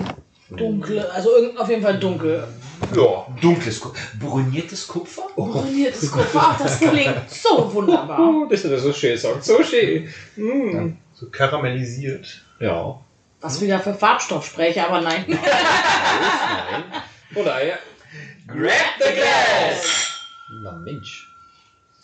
Dunkle, 0.50 1.10
also 1.12 1.30
auf 1.58 1.68
jeden 1.68 1.82
Fall 1.82 1.98
dunkel. 1.98 2.46
Ja. 2.94 3.26
Dunkles 3.40 3.80
Kupfer. 3.80 4.00
Bruniertes 4.20 4.86
Kupfer? 4.86 5.22
Bruniertes 5.34 6.10
Kupfer. 6.10 6.40
Ach, 6.40 6.58
das 6.58 6.78
klingt 6.78 7.28
so 7.28 7.72
wunderbar. 7.74 8.20
Oh, 8.20 8.46
das 8.48 8.64
ist 8.64 8.70
ja 8.70 8.78
so 8.78 8.92
schön, 8.92 9.16
sagt 9.18 9.44
so 9.44 9.62
schön. 9.62 10.08
Mm. 10.36 10.96
So 11.14 11.28
karamellisiert. 11.30 12.42
Ja. 12.60 12.98
Was 13.40 13.60
wieder 13.60 13.80
für 13.80 13.94
Farbstoff 13.94 14.46
spreche, 14.46 14.86
aber 14.86 15.00
nein. 15.00 15.24
Nein. 15.28 16.84
Oder 17.34 17.64
ja. 17.66 17.74
Grab 18.46 18.96
the 19.00 19.12
glass! 19.14 20.20
Na 20.62 20.72
Mensch. 20.72 21.25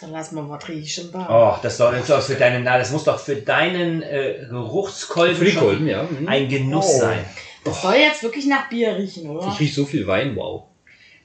Dann 0.03 0.11
lass 0.13 0.33
mal 0.33 0.49
was 0.49 0.69
riechen. 0.69 1.11
da. 1.13 1.29
Oh, 1.31 1.59
das 1.63 1.77
soll 1.77 1.95
jetzt 1.95 2.11
auch 2.11 2.21
für 2.21 2.35
deinen, 2.35 2.65
na, 2.65 2.77
das 2.77 2.91
muss 2.91 3.05
doch 3.05 3.21
für 3.21 3.37
deinen 3.37 4.03
äh, 4.03 4.47
Geruchskolben 4.51 5.37
Für 5.37 5.45
die 5.45 5.53
schon 5.53 5.63
Kolben, 5.63 5.87
ja. 5.87 6.03
Mhm. 6.03 6.29
ein 6.29 6.49
Genuss 6.49 6.95
Oh. 6.97 7.01
sein. 7.01 7.25
Das 7.65 7.81
soll 7.81 7.95
jetzt 7.95 8.23
wirklich 8.25 8.47
nach 8.47 8.69
Bier 8.69 8.97
riechen, 8.97 9.31
oder? 9.31 9.47
Ich 9.47 9.61
rieche 9.61 9.75
so 9.75 9.85
viel 9.87 10.05
Wein, 10.09 10.35
wow. 10.35 10.65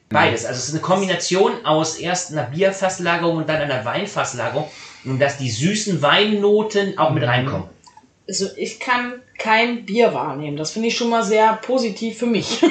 Beides. 0.10 0.46
Also 0.46 0.60
es 0.60 0.68
ist 0.68 0.74
eine 0.76 0.82
Kombination 0.82 1.66
aus 1.66 1.98
erst 1.98 2.32
einer 2.32 2.44
Bierfasslagerung 2.44 3.38
und 3.38 3.50
dann 3.50 3.62
einer 3.62 3.84
Weinfasslagerung. 3.84 4.68
Und 5.06 5.20
dass 5.20 5.38
die 5.38 5.50
süßen 5.50 6.02
Weinnoten 6.02 6.98
auch 6.98 7.12
mit 7.12 7.24
reinkommen. 7.24 7.68
Also 8.28 8.48
ich 8.58 8.80
kann 8.80 9.14
kein 9.40 9.86
Bier 9.86 10.14
wahrnehmen. 10.14 10.58
Das 10.58 10.72
finde 10.72 10.90
ich 10.90 10.98
schon 10.98 11.10
mal 11.10 11.24
sehr 11.24 11.54
positiv 11.62 12.20
für 12.20 12.26
mich. 12.28 12.62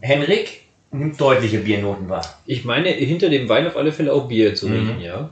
Henrik 0.00 0.63
nimmt 0.98 1.20
deutliche 1.20 1.58
Biernoten 1.58 2.08
wahr. 2.08 2.24
Ich 2.46 2.64
meine, 2.64 2.88
hinter 2.88 3.28
dem 3.28 3.48
Wein 3.48 3.66
auf 3.66 3.76
alle 3.76 3.92
Fälle 3.92 4.12
auch 4.12 4.28
Bier 4.28 4.54
zu 4.54 4.68
Mhm. 4.68 4.72
riechen, 4.74 5.00
ja. 5.00 5.30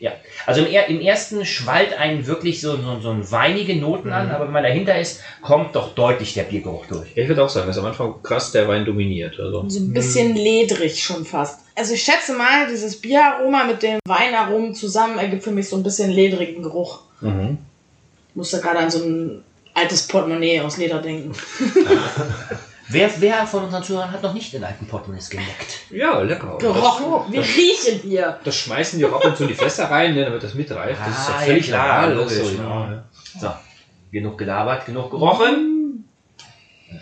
Ja. 0.00 0.12
Also 0.44 0.60
im, 0.62 0.66
im 0.96 1.00
ersten 1.00 1.46
schwallt 1.46 1.94
einen 1.98 2.26
wirklich 2.26 2.60
so, 2.60 2.76
so, 2.76 3.00
so 3.00 3.10
ein 3.10 3.30
weinige 3.30 3.74
Noten 3.76 4.12
an, 4.12 4.30
aber 4.30 4.44
wenn 4.46 4.52
man 4.52 4.62
dahinter 4.64 4.98
ist, 5.00 5.20
kommt 5.40 5.74
doch 5.76 5.94
deutlich 5.94 6.34
der 6.34 6.42
Biergeruch 6.42 6.84
durch. 6.86 7.08
Ich 7.14 7.26
würde 7.28 7.42
auch 7.42 7.48
sagen, 7.48 7.68
dass 7.68 7.78
am 7.78 7.86
Anfang 7.86 8.22
krass 8.22 8.52
der 8.52 8.68
Wein 8.68 8.84
dominiert. 8.84 9.38
Also. 9.40 9.66
So 9.68 9.80
ein 9.80 9.94
bisschen 9.94 10.34
ledrig 10.34 11.02
schon 11.02 11.24
fast. 11.24 11.60
Also 11.74 11.94
ich 11.94 12.02
schätze 12.02 12.34
mal, 12.34 12.68
dieses 12.68 13.00
Bieraroma 13.00 13.64
mit 13.64 13.82
dem 13.82 13.98
Weinaromen 14.06 14.74
zusammen 14.74 15.18
ergibt 15.18 15.42
für 15.44 15.52
mich 15.52 15.68
so 15.68 15.76
ein 15.76 15.82
bisschen 15.82 16.10
ledrigen 16.10 16.62
Geruch. 16.62 17.00
Mhm. 17.22 17.58
Ich 18.30 18.36
musste 18.36 18.60
gerade 18.60 18.80
an 18.80 18.90
so 18.90 19.02
ein 19.02 19.42
altes 19.72 20.06
Portemonnaie 20.06 20.60
aus 20.60 20.76
Leder 20.76 21.00
denken. 21.00 21.32
Wer, 22.88 23.10
wer 23.20 23.46
von 23.46 23.64
unseren 23.64 23.82
Zuhörern 23.82 24.12
hat 24.12 24.22
noch 24.22 24.34
nicht 24.34 24.52
den 24.52 24.62
alten 24.62 24.86
Portemonnaies 24.86 25.30
geleckt? 25.30 25.78
Ja, 25.90 26.20
lecker. 26.20 26.58
Gerochen. 26.58 27.32
Wir 27.32 27.40
riechen 27.42 28.00
Bier. 28.02 28.38
Das 28.44 28.56
schmeißen 28.56 28.98
die 28.98 29.06
auch 29.06 29.14
ab 29.14 29.24
und 29.24 29.36
zu 29.36 29.44
in 29.44 29.48
die 29.50 29.54
Fässer 29.54 29.90
rein, 29.90 30.14
ne, 30.14 30.24
damit 30.26 30.42
das 30.42 30.54
mitreift. 30.54 31.00
Das 31.00 31.18
ist 31.18 31.28
ja 31.28 31.34
Ah, 31.34 31.38
völlig 31.38 31.66
ja, 31.68 31.74
klar, 31.76 32.00
normal. 32.08 32.16
logisch, 32.24 32.38
Also, 32.40 32.56
ja. 32.62 32.90
ja. 32.92 33.04
So, 33.40 33.50
genug 34.12 34.36
gelabert, 34.38 34.84
genug 34.86 35.10
gerochen. 35.10 36.08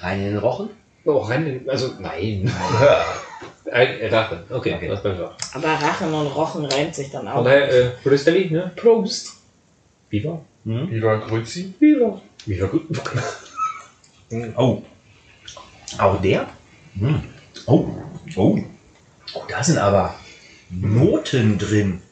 Rein 0.01 0.19
in 0.21 0.25
den 0.27 0.39
Rochen. 0.39 0.71
Oh, 1.05 1.19
rein, 1.19 1.65
also 1.69 1.91
nein. 1.99 2.51
Ein 3.73 4.09
Rache. 4.13 4.45
Okay, 4.51 4.75
Okay. 4.77 4.89
das 4.89 5.03
besser. 5.03 5.35
Aber 5.55 5.69
Rachen 5.69 6.13
und 6.15 6.27
Rochen 6.29 6.65
reimt 6.67 6.95
sich 6.95 7.11
dann 7.11 7.27
Von 7.27 7.33
auch. 7.33 7.45
daher, 7.45 7.69
äh, 7.73 7.89
Prostelli, 8.03 8.51
ne? 8.51 8.71
Prost. 8.77 9.33
Viva. 10.11 10.41
Viva 10.65 11.17
Grüezi. 11.17 11.73
Viva. 11.81 12.21
Viva 12.47 12.67
gut. 12.67 12.83
Oh. 14.57 14.83
Auch 15.99 16.21
der? 16.21 16.49
Hm. 16.99 17.23
Oh. 17.67 17.89
Oh. 18.37 18.59
Oh, 19.35 19.43
da 19.49 19.63
sind 19.63 19.79
aber 19.79 20.15
Noten 20.71 21.59
drin. 21.59 22.03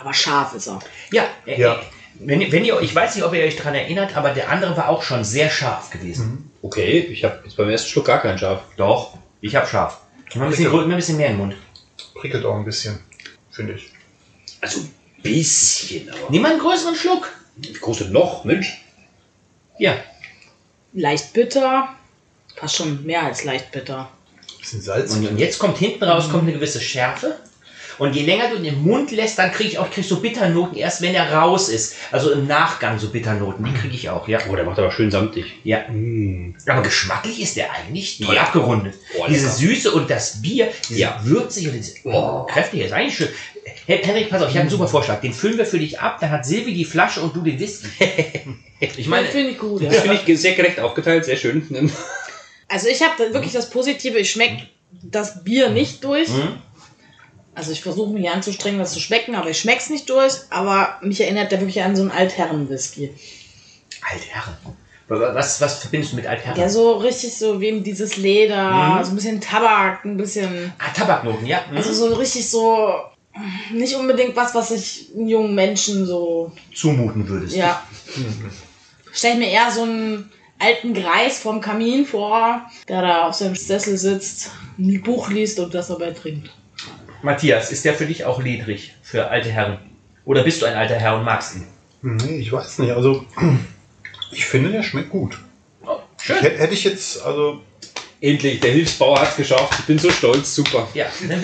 Aber 0.00 0.12
scharf 0.14 0.54
ist 0.54 0.66
er. 0.68 0.78
Ja, 1.12 1.26
äh, 1.46 1.60
Ja. 1.60 1.74
äh, 1.74 1.78
Wenn, 2.20 2.40
ihr- 2.40 2.50
wenn 2.50 2.64
ihr, 2.64 2.80
ich 2.80 2.92
weiß 2.94 3.14
nicht, 3.14 3.24
ob 3.24 3.32
ihr 3.34 3.44
euch 3.44 3.54
daran 3.56 3.74
erinnert, 3.76 4.16
aber 4.16 4.30
der 4.30 4.48
andere 4.50 4.76
war 4.76 4.88
auch 4.88 5.02
schon 5.02 5.22
sehr 5.24 5.48
scharf 5.50 5.90
gewesen. 5.90 6.50
Okay, 6.62 6.98
ich 7.00 7.22
habe 7.24 7.40
jetzt 7.44 7.56
beim 7.56 7.68
ersten 7.68 7.88
Schluck 7.90 8.06
gar 8.06 8.20
keinen 8.20 8.38
Schaf. 8.38 8.62
Doch, 8.76 9.16
ich 9.40 9.54
hab 9.54 9.68
scharf. 9.68 10.00
Immer 10.34 10.44
ein 10.46 10.50
bisschen, 10.50 10.66
immer 10.66 10.82
ein 10.82 10.96
bisschen 10.96 11.16
mehr 11.16 11.28
im 11.30 11.36
Mund. 11.38 11.54
Prickelt 12.14 12.44
auch 12.44 12.56
ein 12.56 12.64
bisschen, 12.64 12.98
finde 13.52 13.74
ich. 13.74 13.90
Also 14.60 14.80
ein 14.80 14.90
bisschen, 15.22 16.08
aber. 16.10 16.18
Nimm 16.30 16.42
mal 16.42 16.50
einen 16.52 16.60
größeren 16.60 16.96
Schluck. 16.96 17.28
Wie 17.56 17.72
groß 17.72 17.98
denn 17.98 18.12
noch? 18.12 18.44
Mensch. 18.44 18.84
Ja. 19.78 19.94
Leicht 20.92 21.32
bitter. 21.32 21.88
Passt 22.58 22.76
schon 22.76 23.04
mehr 23.04 23.22
als 23.22 23.44
leicht 23.44 23.70
bitter. 23.72 24.10
Bisschen 24.58 24.80
salzig. 24.80 25.18
Und, 25.18 25.28
und 25.28 25.38
jetzt 25.38 25.58
kommt 25.58 25.78
hinten 25.78 26.04
raus 26.04 26.28
kommt 26.28 26.42
eine 26.44 26.52
gewisse 26.52 26.80
Schärfe. 26.80 27.36
Und 27.98 28.14
je 28.14 28.22
länger 28.22 28.50
du 28.50 28.56
ihn 28.56 28.64
im 28.64 28.82
Mund 28.84 29.10
lässt, 29.10 29.38
dann 29.38 29.50
kriege 29.50 29.70
ich 29.70 29.78
auch 29.78 29.90
krieg 29.90 30.04
so 30.04 30.20
Bitternoten 30.20 30.76
erst, 30.76 31.02
wenn 31.02 31.14
er 31.14 31.32
raus 31.32 31.68
ist. 31.68 31.96
Also 32.12 32.30
im 32.30 32.46
Nachgang 32.46 32.98
so 32.98 33.08
Bitternoten, 33.08 33.64
die 33.64 33.72
kriege 33.72 33.94
ich 33.94 34.08
auch, 34.08 34.28
ja. 34.28 34.38
Oh, 34.48 34.54
der 34.54 34.64
macht 34.64 34.78
aber 34.78 34.92
schön 34.92 35.10
samtig. 35.10 35.46
Ja. 35.64 35.80
Mm. 35.88 36.54
Aber 36.66 36.82
geschmacklich 36.82 37.42
ist 37.42 37.56
der 37.56 37.72
eigentlich 37.72 38.18
toll 38.18 38.36
Ja. 38.36 38.42
abgerundet. 38.42 38.94
Oh, 39.18 39.24
diese. 39.28 39.50
Süße 39.50 39.90
und 39.90 40.08
das 40.10 40.40
Bier, 40.40 40.68
diese 40.88 41.00
Ja. 41.00 41.20
würzig 41.24 41.66
und 41.68 41.74
diese 41.74 41.94
oh, 42.04 42.44
kräftige 42.44 42.84
ist 42.84 42.92
eigentlich 42.92 43.16
schön. 43.16 43.28
Hey, 43.86 44.00
Henrik, 44.04 44.30
pass 44.30 44.42
auf, 44.42 44.48
ich 44.48 44.54
habe 44.54 44.62
einen 44.62 44.70
super 44.70 44.86
Vorschlag. 44.86 45.20
Den 45.20 45.32
füllen 45.32 45.58
wir 45.58 45.66
für 45.66 45.78
dich 45.78 45.98
ab, 45.98 46.18
dann 46.20 46.30
hat 46.30 46.46
Silvi 46.46 46.74
die 46.74 46.84
Flasche 46.84 47.20
und 47.20 47.34
du 47.34 47.42
den 47.42 47.58
Whisky. 47.58 47.88
ich 48.80 49.08
meine, 49.08 49.26
finde 49.26 49.50
ich 49.50 49.58
gut. 49.58 49.82
Das 49.82 50.00
finde 50.00 50.20
ich 50.24 50.40
sehr 50.40 50.54
gerecht 50.54 50.78
aufgeteilt, 50.78 51.24
sehr 51.24 51.36
schön. 51.36 51.90
Also 52.68 52.88
ich 52.88 53.02
habe 53.02 53.32
wirklich 53.32 53.52
das 53.52 53.70
Positive, 53.70 54.18
ich 54.18 54.30
schmecke 54.30 54.66
das 55.02 55.42
Bier 55.44 55.70
nicht 55.70 56.04
durch. 56.04 56.28
hm? 56.28 56.56
Also 57.54 57.72
ich 57.72 57.82
versuche 57.82 58.12
mich 58.12 58.28
anzustrengen, 58.30 58.78
das 58.78 58.92
zu 58.92 59.00
schmecken, 59.00 59.34
aber 59.34 59.50
ich 59.50 59.58
schmeck's 59.58 59.90
nicht 59.90 60.08
durch. 60.08 60.32
Aber 60.50 60.98
mich 61.02 61.20
erinnert 61.20 61.50
der 61.50 61.60
wirklich 61.60 61.82
an 61.82 61.96
so 61.96 62.02
einen 62.02 62.10
Altherren-Whisky. 62.12 63.10
Altherren. 64.08 64.54
Was, 65.08 65.60
was 65.60 65.78
verbindest 65.80 66.12
du 66.12 66.16
mit 66.16 66.26
Altherren? 66.26 66.54
Der 66.54 66.68
so 66.68 66.92
richtig 66.98 67.34
so 67.36 67.60
wie 67.60 67.66
eben 67.68 67.82
dieses 67.82 68.16
Leder, 68.18 68.70
Mhm. 68.98 69.04
so 69.04 69.10
ein 69.10 69.14
bisschen 69.16 69.40
Tabak, 69.40 70.04
ein 70.04 70.16
bisschen. 70.18 70.72
ah, 70.78 70.92
Tabaknoten, 70.94 71.46
ja. 71.46 71.64
Hm? 71.68 71.76
Also 71.78 71.92
so 71.92 72.14
richtig 72.14 72.48
so. 72.48 72.92
Nicht 73.72 73.94
unbedingt 73.94 74.34
was, 74.36 74.54
was 74.54 74.70
ich 74.72 75.08
jungen 75.16 75.54
Menschen 75.54 76.04
so. 76.06 76.52
Zumuten 76.74 77.26
würdest. 77.28 77.56
Ja. 77.56 77.82
Stell 79.12 79.32
ich 79.32 79.38
mir 79.38 79.50
eher 79.50 79.70
so 79.70 79.82
einen 79.82 80.30
alten 80.58 80.94
Greis 80.94 81.38
vom 81.38 81.60
Kamin 81.60 82.04
vor, 82.04 82.62
der 82.88 83.02
da 83.02 83.28
auf 83.28 83.34
seinem 83.34 83.54
Sessel 83.54 83.96
sitzt, 83.96 84.50
ein 84.78 85.02
Buch 85.02 85.30
liest 85.30 85.58
und 85.58 85.74
das 85.74 85.88
dabei 85.88 86.10
trinkt. 86.10 86.50
Matthias, 87.22 87.72
ist 87.72 87.84
der 87.84 87.94
für 87.94 88.06
dich 88.06 88.24
auch 88.24 88.42
ledrig 88.42 88.94
für 89.02 89.28
alte 89.28 89.50
Herren? 89.50 89.78
Oder 90.24 90.42
bist 90.42 90.62
du 90.62 90.66
ein 90.66 90.74
alter 90.74 90.96
Herr 90.96 91.16
und 91.16 91.24
magst 91.24 91.56
ihn? 91.56 91.66
Nee, 92.02 92.38
ich 92.38 92.52
weiß 92.52 92.78
nicht. 92.78 92.92
Also, 92.92 93.24
ich 94.30 94.44
finde, 94.46 94.70
der 94.70 94.82
schmeckt 94.82 95.10
gut. 95.10 95.38
Oh, 95.84 95.98
schön. 96.20 96.36
Hätte 96.36 96.58
hätte 96.58 96.74
ich 96.74 96.84
jetzt, 96.84 97.22
also, 97.22 97.62
Endlich, 98.20 98.58
der 98.60 98.72
Hilfsbauer 98.72 99.20
hat 99.20 99.30
es 99.30 99.36
geschafft. 99.36 99.74
Ich 99.78 99.86
bin 99.86 99.98
so 99.98 100.10
stolz, 100.10 100.54
super. 100.54 100.88
Ja, 100.92 101.06
sehr 101.10 101.38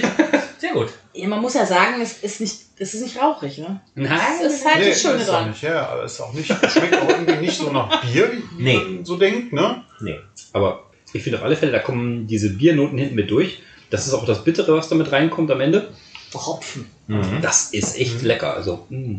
gut. 0.75 0.89
Ja, 1.15 1.29
man 1.29 1.41
muss 1.41 1.55
ja 1.55 1.65
sagen, 1.65 2.01
es 2.03 2.19
ist 2.23 2.41
nicht, 2.41 2.57
es 2.79 2.95
ist 2.95 3.03
nicht 3.03 3.17
rauchig, 3.21 3.59
ne? 3.59 3.81
Nein, 3.95 4.11
Das 4.43 4.53
ist 4.53 4.65
halt 4.67 4.79
nee, 4.79 4.91
das 4.91 5.01
Schöne 5.01 5.15
ist 5.23 5.29
auch 5.31 5.35
dran. 5.41 5.51
nicht, 5.51 5.63
ja, 5.63 5.89
aber 5.89 6.05
es 6.05 6.13
ist 6.13 6.21
auch 6.21 6.33
nicht, 6.35 6.47
schmeckt 6.47 6.97
auch 6.97 7.09
irgendwie 7.09 7.37
nicht 7.47 7.57
so 7.57 7.71
nach 7.71 8.05
Bier, 8.05 8.31
wie 8.33 8.63
Nee. 8.63 8.77
man 8.77 9.05
so 9.05 9.17
denkt, 9.17 9.53
ne? 9.53 9.83
Nee. 10.01 10.19
Aber 10.53 10.91
ich 11.13 11.23
finde 11.23 11.39
auf 11.39 11.45
alle 11.45 11.57
Fälle, 11.57 11.73
da 11.73 11.79
kommen 11.79 12.27
diese 12.27 12.51
Biernoten 12.51 12.99
hinten 12.99 13.15
mit 13.15 13.31
durch. 13.31 13.61
Das 13.91 14.07
ist 14.07 14.13
auch 14.15 14.27
das 14.27 14.45
Bittere, 14.45 14.77
was 14.77 14.89
damit 14.89 15.13
reinkommt 15.13 15.51
am 15.51 15.61
Ende. 15.61 15.89
Hopfen. 16.35 16.91
Mhm. 17.07 17.41
Das 17.41 17.71
ist 17.73 17.97
echt 17.97 18.23
lecker. 18.23 18.55
Also, 18.55 18.87
mm. 18.89 19.19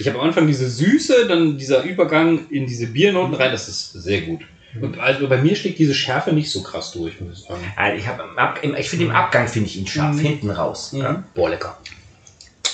ich 0.00 0.08
habe 0.08 0.18
am 0.18 0.24
Anfang 0.24 0.46
diese 0.46 0.66
Süße, 0.70 1.26
dann 1.26 1.58
dieser 1.58 1.82
Übergang 1.82 2.48
in 2.48 2.66
diese 2.66 2.86
Biernoten 2.86 3.34
rein. 3.34 3.52
Das 3.52 3.68
ist 3.68 3.92
sehr 3.92 4.22
gut. 4.22 4.40
Und 4.80 4.98
also 4.98 5.28
bei 5.28 5.36
mir 5.38 5.54
schlägt 5.56 5.78
diese 5.78 5.94
Schärfe 5.94 6.32
nicht 6.32 6.50
so 6.50 6.62
krass 6.62 6.92
durch, 6.92 7.20
muss 7.20 7.38
ich 7.40 7.44
sagen. 7.46 7.60
Also 7.76 7.96
ich, 7.98 8.06
hab 8.08 8.64
ich 8.78 8.88
finde 8.90 9.04
im 9.06 9.10
Abgang 9.12 9.46
finde 9.48 9.68
ich 9.68 9.76
ihn 9.78 9.86
scharf, 9.86 10.16
Mhm. 10.16 10.20
hinten 10.20 10.50
raus. 10.50 10.90
Ja. 10.92 11.22
Boah, 11.34 11.50
lecker. 11.50 11.78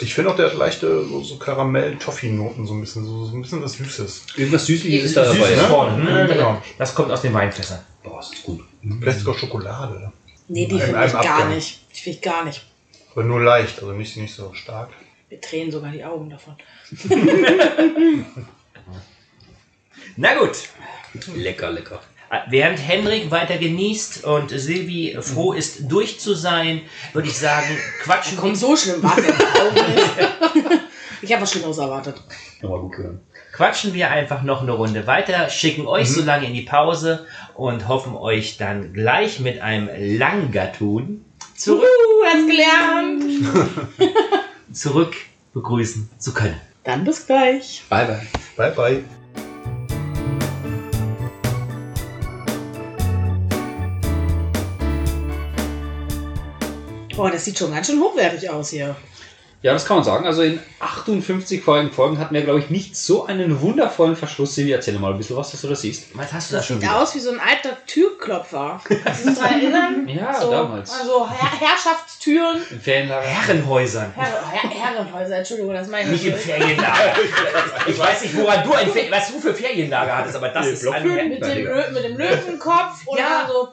Ich 0.02 0.14
finde 0.14 0.30
auch, 0.30 0.37
der 0.37 0.47
hat 0.47 0.57
leichte 0.57 1.04
so, 1.04 1.23
so 1.23 1.37
Karamell-Toffee-Noten, 1.37 2.66
so 2.66 2.73
ein 2.73 2.80
bisschen, 2.80 3.04
so, 3.04 3.26
so 3.26 3.37
ein 3.37 3.42
bisschen 3.42 3.62
was 3.62 3.75
Süßes. 3.75 4.23
Irgendwas 4.37 4.64
Süßliches 4.64 5.04
ist 5.04 5.16
da 5.16 5.26
Süßes 5.30 5.40
dabei. 5.50 5.57
ne? 5.62 5.69
vorne. 5.69 5.97
Mhm. 6.25 6.28
genau. 6.28 6.62
Das 6.78 6.95
kommt 6.95 7.11
aus 7.12 7.21
den 7.21 7.35
Weinfässern. 7.35 7.80
Boah, 8.02 8.16
das 8.16 8.33
ist 8.33 8.42
gut. 8.45 8.61
Vielleicht 9.00 9.19
sogar 9.21 9.35
Schokolade. 9.38 10.11
Nee, 10.49 10.66
die 10.66 10.76
In 10.76 10.80
finde 10.80 11.04
ich 11.04 11.12
gar 11.12 11.21
Abgang. 11.26 11.54
nicht. 11.54 11.80
Die 11.95 12.00
finde 12.00 12.16
ich 12.19 12.23
gar 12.23 12.45
nicht. 12.45 12.64
Aber 13.12 13.25
nur 13.25 13.40
leicht, 13.42 13.80
also 13.80 13.92
nicht, 13.92 14.16
nicht 14.16 14.35
so 14.35 14.54
stark. 14.54 14.88
Wir 15.28 15.40
tränen 15.40 15.71
sogar 15.71 15.92
die 15.92 16.02
Augen 16.02 16.30
davon. 16.30 16.54
Na 20.17 20.35
gut. 20.35 20.69
Lecker, 21.35 21.71
lecker. 21.71 22.00
Während 22.49 22.79
Henrik 22.79 23.31
weiter 23.33 23.59
genießt 23.59 24.23
und 24.25 24.50
Silvi 24.50 25.19
froh 25.21 25.52
ist, 25.52 25.90
durch 25.90 26.21
zu 26.21 26.35
sein, 26.35 26.83
würde 27.12 27.26
ich 27.26 27.37
sagen, 27.37 27.76
quatschen 28.02 28.38
Komm, 28.38 28.50
wir, 28.50 28.57
so 28.57 28.76
schlimm 28.76 29.02
war. 29.02 29.17
Ich 31.23 31.33
habe 31.33 31.43
was 31.43 31.50
Schlimmeres 31.50 31.79
erwartet. 31.79 32.23
Nochmal 32.62 32.81
gut 32.81 32.93
gehört. 32.93 33.19
quatschen 33.52 33.95
wir 33.95 34.11
einfach 34.11 34.43
noch 34.43 34.62
eine 34.62 34.73
Runde 34.73 35.07
weiter, 35.09 35.50
schicken 35.50 35.87
euch 35.87 36.09
so 36.11 36.23
lange 36.23 36.47
in 36.47 36.55
die 36.55 36.62
Pause 36.62 37.26
und 37.55 37.88
hoffen 37.88 38.14
euch 38.14 38.57
dann 38.57 38.93
gleich 38.93 39.40
mit 39.40 39.61
einem 39.61 39.90
Langatun 40.19 41.25
zurück, 41.57 41.85
Uh, 41.85 42.25
hat's 42.26 42.47
gelernt. 42.47 43.25
zurück 44.73 45.17
begrüßen 45.52 46.09
zu 46.19 46.33
können. 46.33 46.61
Dann 46.85 47.05
bis 47.05 47.26
gleich. 47.26 47.83
Bye, 47.90 48.07
bye. 48.07 48.26
Bye, 48.57 48.71
bye. 48.75 49.05
Oh, 57.21 57.29
das 57.29 57.45
sieht 57.45 57.59
schon 57.59 57.73
ganz 57.75 57.87
schön 57.87 58.00
hochwertig 58.00 58.49
aus 58.50 58.71
hier. 58.71 58.97
Ja, 59.62 59.75
das 59.75 59.85
kann 59.85 59.99
man 59.99 60.05
sagen. 60.05 60.25
Also 60.25 60.41
in 60.41 60.59
58 60.79 61.62
Folgen, 61.62 61.91
Folgen 61.93 62.19
hatten 62.19 62.35
wir, 62.35 62.41
glaube 62.41 62.61
ich, 62.61 62.71
nicht 62.71 62.97
so 62.97 63.27
einen 63.27 63.61
wundervollen 63.61 64.17
Verschluss. 64.17 64.55
Silvia, 64.55 64.77
erzähl 64.77 64.99
mal 64.99 65.11
ein 65.12 65.19
bisschen 65.19 65.37
was, 65.37 65.50
dass 65.50 65.61
du 65.61 65.69
das 65.69 65.83
siehst. 65.83 66.17
Was 66.17 66.33
hast 66.33 66.49
du 66.49 66.55
da 66.55 66.59
Das 66.61 66.67
schon 66.67 66.81
sieht 66.81 66.89
wieder? 66.89 66.99
aus 67.03 67.15
wie 67.15 67.19
so 67.21 67.31
ein 67.31 67.41
alter 67.41 67.77
Türklopfer. 67.87 68.81
Kannst 69.05 69.27
du 69.27 69.29
dich 69.29 69.39
daran 69.39 69.61
erinnern? 69.61 70.09
Ja, 70.09 70.41
so, 70.41 70.50
damals. 70.50 70.91
Also 70.91 71.29
Herr 71.29 71.61
Herrschaftstüren. 71.61 72.62
Im 72.71 72.81
Ferienlager. 72.81 73.27
Herrenhäusern. 73.27 74.12
Herr 74.17 74.50
Herr 74.50 74.71
Herrenhäuser, 74.71 75.37
Entschuldigung, 75.37 75.75
das 75.75 75.89
meine 75.89 76.09
Nicht 76.11 76.25
ich. 76.25 76.33
im 76.33 76.39
Ferienlager. 76.39 77.15
Ich 77.87 77.99
weiß 77.99 78.23
nicht, 78.23 78.37
woran 78.39 78.65
du 78.65 78.73
ein 78.73 78.89
Fer 78.91 79.11
was 79.11 79.31
du 79.31 79.41
für 79.41 79.53
Ferienlager 79.53 80.17
hattest, 80.17 80.37
aber 80.37 80.49
das 80.49 80.69
ist 80.69 80.89
ein 80.89 81.03
Mit 81.07 81.43
dem, 81.45 81.65
Lö 81.67 81.83
mit 81.93 82.05
dem 82.05 82.17
Löwenkopf 82.17 83.07
und 83.07 83.19
Ja. 83.19 83.47
so. 83.47 83.69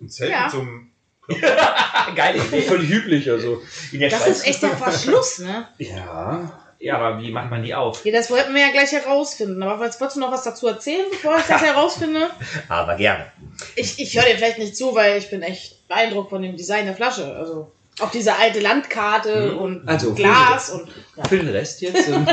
Ein 0.00 0.08
Zelt 0.08 0.30
Ja. 0.30 0.42
mit 0.44 0.52
so 0.52 0.60
einem 0.60 0.87
geile 2.16 2.38
Idee. 2.38 2.62
Völlig 2.62 2.90
üblich, 2.90 3.30
also. 3.30 3.62
In 3.92 4.00
der 4.00 4.10
Das 4.10 4.22
Schweiz. 4.22 4.36
ist 4.38 4.46
echt 4.46 4.62
der 4.62 4.70
Verschluss, 4.76 5.38
ne? 5.40 5.68
Ja. 5.78 6.52
Ja, 6.80 6.96
aber 6.98 7.20
wie 7.20 7.32
macht 7.32 7.50
man 7.50 7.62
die 7.64 7.74
auf? 7.74 8.04
Ja, 8.04 8.12
das 8.12 8.30
wollten 8.30 8.54
wir 8.54 8.60
ja 8.60 8.70
gleich 8.70 8.92
herausfinden. 8.92 9.60
Aber 9.64 9.84
jetzt 9.84 10.00
wolltest 10.00 10.16
du 10.16 10.20
noch 10.20 10.30
was 10.30 10.44
dazu 10.44 10.68
erzählen, 10.68 11.06
bevor 11.10 11.36
ich 11.36 11.44
das 11.44 11.60
herausfinde? 11.64 12.30
Aber 12.68 12.94
gerne. 12.94 13.26
Ich, 13.74 13.98
ich 13.98 14.14
höre 14.16 14.24
dir 14.26 14.36
vielleicht 14.36 14.58
nicht 14.58 14.76
zu, 14.76 14.94
weil 14.94 15.18
ich 15.18 15.28
bin 15.28 15.42
echt 15.42 15.88
beeindruckt 15.88 16.30
von 16.30 16.40
dem 16.40 16.56
Design 16.56 16.86
der 16.86 16.94
Flasche. 16.94 17.34
Also 17.34 17.72
auch 17.98 18.12
diese 18.12 18.36
alte 18.36 18.60
Landkarte 18.60 19.50
Mhm. 19.54 19.58
und 19.58 19.88
Also, 19.88 20.14
Glas 20.14 20.70
und 20.70 20.88
ja. 21.16 21.24
Für 21.24 21.38
den 21.38 21.48
Rest 21.48 21.80
jetzt. 21.80 22.08
ähm, 22.08 22.24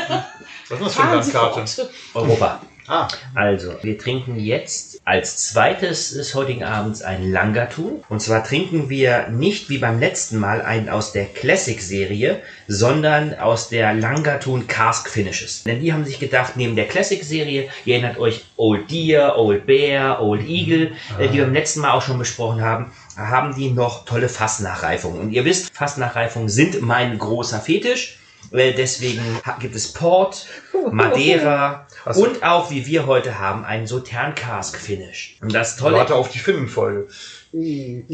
Was 0.69 0.79
ist 0.79 0.85
das 0.85 0.95
für 0.95 1.01
eine 1.01 1.15
Landkarte? 1.15 1.89
Europa. 2.13 2.61
Ah, 2.87 3.07
Also, 3.33 3.73
wir 3.81 3.97
trinken 3.97 4.39
jetzt 4.39 4.94
Als 5.07 5.37
zweites 5.37 6.15
des 6.15 6.33
heutigen 6.33 6.63
Abends 6.63 7.03
ein 7.03 7.31
Langatun. 7.31 8.03
Und 8.09 8.23
zwar 8.23 8.43
trinken 8.43 8.89
wir 8.89 9.27
nicht 9.27 9.69
wie 9.69 9.77
beim 9.77 9.99
letzten 9.99 10.39
Mal 10.39 10.63
einen 10.63 10.89
aus 10.89 11.11
der 11.11 11.25
Classic-Serie, 11.25 12.41
sondern 12.67 13.37
aus 13.37 13.69
der 13.69 13.93
Langatun 13.93 14.65
Cask 14.65 15.07
Finishes. 15.07 15.61
Denn 15.65 15.81
die 15.81 15.93
haben 15.93 16.05
sich 16.05 16.19
gedacht, 16.19 16.53
neben 16.55 16.75
der 16.75 16.87
Classic-Serie, 16.87 17.69
ihr 17.85 17.93
erinnert 17.93 18.17
euch 18.17 18.45
Old 18.57 18.89
Deer, 18.89 19.37
Old 19.37 19.67
Bear, 19.67 20.23
Old 20.23 20.47
Eagle, 20.47 20.93
äh, 21.19 21.27
die 21.27 21.35
wir 21.35 21.43
beim 21.43 21.53
letzten 21.53 21.81
Mal 21.81 21.91
auch 21.91 22.01
schon 22.01 22.17
besprochen 22.17 22.61
haben, 22.61 22.91
haben 23.15 23.55
die 23.55 23.69
noch 23.69 24.05
tolle 24.05 24.27
Fassnachreifungen. 24.27 25.19
Und 25.21 25.31
ihr 25.33 25.45
wisst, 25.45 25.71
Fassnachreifungen 25.71 26.49
sind 26.49 26.81
mein 26.81 27.19
großer 27.19 27.59
Fetisch. 27.59 28.17
Deswegen 28.51 29.41
gibt 29.59 29.75
es 29.75 29.93
Port, 29.93 30.45
Madeira 30.91 31.87
du- 32.05 32.23
und 32.23 32.43
auch, 32.43 32.69
wie 32.71 32.85
wir 32.85 33.07
heute 33.07 33.39
haben, 33.39 33.65
einen 33.65 33.87
Sautern 33.87 34.35
Cask 34.35 34.79
Finish. 34.79 35.37
Und 35.41 35.53
das 35.53 35.77
Tolle 35.77 35.97
Warte 35.97 36.15
auf 36.15 36.29
die 36.29 36.39
Finnenfolge. 36.39 37.07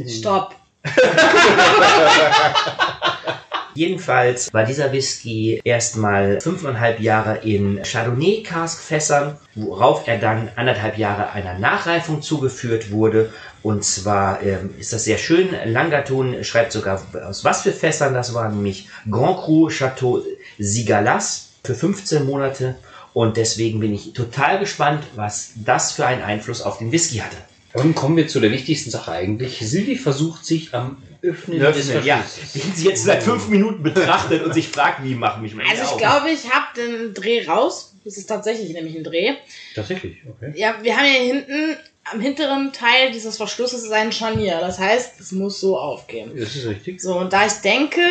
Stopp. 0.08 0.56
Jedenfalls 3.74 4.54
war 4.54 4.66
dieser 4.66 4.92
Whisky 4.92 5.62
erstmal 5.64 6.42
fünfeinhalb 6.42 7.00
Jahre 7.00 7.38
in 7.38 7.82
Chardonnay 7.84 8.44
Cask 8.44 8.82
Fässern, 8.82 9.38
worauf 9.56 10.08
er 10.08 10.18
dann 10.18 10.50
anderthalb 10.56 10.98
Jahre 10.98 11.32
einer 11.32 11.58
Nachreifung 11.58 12.22
zugeführt 12.22 12.92
wurde. 12.92 13.34
Und 13.64 13.84
zwar 13.84 14.42
ähm, 14.42 14.72
ist 14.80 14.92
das 14.92 15.06
sehr 15.06 15.18
schön. 15.18 15.50
Langatun 15.66 16.44
schreibt 16.44 16.72
sogar 16.72 17.02
aus 17.26 17.46
was 17.46 17.62
für 17.62 17.72
Fässern 17.72 18.14
das 18.14 18.34
war, 18.34 18.50
nämlich 18.50 18.90
Grand 19.10 19.38
Cru 19.38 19.70
Chateau 19.70 20.22
Sigalas 20.58 21.50
für 21.64 21.76
15 21.76 22.26
Monate. 22.26 22.76
Und 23.14 23.38
deswegen 23.38 23.80
bin 23.80 23.94
ich 23.94 24.14
total 24.14 24.60
gespannt, 24.60 25.04
was 25.16 25.52
das 25.56 25.92
für 25.92 26.06
einen 26.06 26.24
Einfluss 26.24 26.62
auf 26.62 26.78
den 26.78 26.92
Whisky 26.92 27.18
hatte. 27.18 27.38
Dann 27.74 27.96
kommen 27.96 28.18
wir 28.18 28.28
zu 28.28 28.40
der 28.40 28.52
wichtigsten 28.52 28.90
Sache 28.90 29.12
eigentlich. 29.12 29.60
Silvi 29.60 29.96
versucht 29.96 30.46
sich 30.46 30.74
am 30.74 30.98
Öffnen, 31.24 31.60
des 31.60 31.90
Öffnen, 31.90 32.04
ja, 32.06 32.24
den 32.56 32.74
sie 32.76 32.88
jetzt 32.88 33.04
seit 33.04 33.24
fünf 33.24 33.48
Minuten 33.48 33.84
betrachtet 33.84 34.44
und 34.44 34.54
sich 34.54 34.68
fragt, 34.70 35.04
wie 35.04 35.16
machen 35.16 35.42
mich 35.44 35.54
meine 35.54 35.70
Also 35.70 35.84
ich 35.84 35.90
Augen. 35.90 36.00
glaube, 36.00 36.30
ich 36.32 36.50
habe 36.52 36.66
den 36.76 37.14
Dreh 37.14 37.46
raus. 37.46 37.94
Das 38.04 38.18
ist 38.18 38.26
tatsächlich 38.26 38.74
nämlich 38.74 38.96
ein 38.96 39.04
Dreh. 39.04 39.36
Tatsächlich, 39.76 40.18
okay. 40.28 40.52
Ja, 40.56 40.76
wir 40.82 40.98
haben 40.98 41.06
hier 41.06 41.22
hinten, 41.34 41.78
am 42.12 42.20
hinteren 42.20 42.74
Teil 42.74 43.12
dieses 43.12 43.38
Verschlusses 43.38 43.84
ist 43.84 43.92
ein 43.92 44.12
Scharnier. 44.12 44.58
Das 44.60 44.80
heißt, 44.80 45.20
es 45.20 45.32
muss 45.32 45.60
so 45.60 45.78
aufgehen. 45.78 46.32
Das 46.36 46.56
ist 46.56 46.66
richtig. 46.66 47.00
So, 47.00 47.16
und 47.20 47.32
da 47.32 47.46
ich 47.46 47.54
denke, 47.64 48.02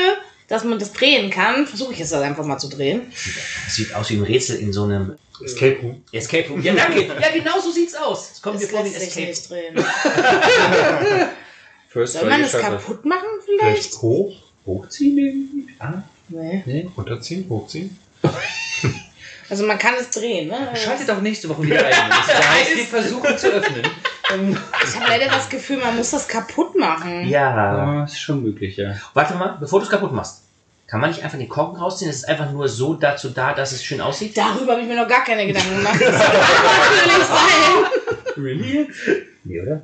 dass 0.47 0.63
man 0.63 0.79
das 0.79 0.93
drehen 0.93 1.31
kann, 1.31 1.67
versuche 1.67 1.93
ich 1.93 1.99
jetzt 1.99 2.13
das 2.13 2.23
einfach 2.23 2.45
mal 2.45 2.59
zu 2.59 2.69
drehen. 2.69 3.13
Das 3.65 3.75
sieht 3.75 3.93
aus 3.95 4.09
wie 4.11 4.15
ein 4.17 4.23
Rätsel 4.23 4.61
in 4.61 4.73
so 4.73 4.85
einem 4.85 5.17
Escape 5.45 5.79
Room. 5.83 6.05
Escape 6.13 6.49
Room. 6.51 6.63
Ja, 6.63 6.73
danke. 6.75 7.03
Ja, 7.21 7.31
genau 7.35 7.59
so 7.61 7.73
sieht's 7.73 7.95
aus. 7.97 8.31
Es 8.35 8.43
kommt 8.43 8.57
mir 8.57 8.63
Das 8.63 8.71
vor 8.71 8.85
wie 8.85 8.89
ein 8.91 8.95
Escape 8.95 9.27
nicht 9.27 9.51
drehen. 9.51 9.75
First 11.91 12.13
Soll 12.15 12.29
man 12.31 12.41
es 12.43 12.53
kaputt 12.53 13.05
machen 13.05 13.27
vielleicht? 13.45 13.83
Vielleicht 13.89 14.03
hoch, 14.03 14.33
Hochziehen 14.65 15.19
irgendwie? 15.19 15.67
Ah, 15.81 16.03
Nee. 16.29 16.63
nee. 16.65 16.89
runterziehen, 16.97 17.49
hochziehen. 17.49 17.99
Also 19.49 19.67
man 19.67 19.77
kann 19.77 19.95
es 19.99 20.11
drehen, 20.11 20.47
ne? 20.47 20.71
Schaltet 20.77 21.11
auch 21.11 21.21
nächste 21.21 21.49
Woche 21.49 21.65
wieder 21.65 21.85
ein. 21.85 21.93
Das 22.29 22.49
heißt, 22.49 22.77
wir 22.77 22.85
versuchen 22.85 23.37
zu 23.37 23.49
öffnen. 23.49 23.83
Ähm, 24.33 24.57
Ich 24.85 24.95
habe 24.95 25.09
leider 25.09 25.27
das 25.27 25.49
Gefühl, 25.49 25.79
man 25.79 25.97
muss 25.97 26.11
das 26.13 26.29
kaputt 26.29 26.79
machen. 26.79 27.29
Ja. 27.29 27.57
ja, 27.57 28.05
ist 28.05 28.21
schon 28.21 28.45
möglich, 28.45 28.77
ja. 28.77 28.95
Warte 29.15 29.35
mal, 29.35 29.57
bevor 29.59 29.81
du 29.81 29.87
es 29.87 29.91
kaputt 29.91 30.13
machst. 30.13 30.43
Kann 30.87 31.01
man 31.01 31.11
nicht 31.11 31.25
einfach 31.25 31.39
den 31.39 31.49
Korken 31.49 31.81
rausziehen? 31.81 32.09
Das 32.09 32.19
ist 32.19 32.29
einfach 32.29 32.53
nur 32.53 32.69
so 32.69 32.95
dazu 32.95 33.31
da, 33.31 33.53
dass 33.53 33.73
es 33.73 33.83
schön 33.83 34.01
aussieht? 34.01 34.37
Darüber 34.37 34.73
habe 34.73 34.83
ich 34.83 34.89
mir 34.89 34.95
noch 34.97 35.09
gar 35.09 35.25
keine 35.25 35.45
Gedanken 35.49 35.77
gemacht. 35.79 36.01
Das 36.01 36.19
kann 36.21 36.97
natürlich 37.07 37.27
sein. 37.27 38.45
Really? 38.45 38.89
Nee, 39.43 39.61
oder? 39.61 39.83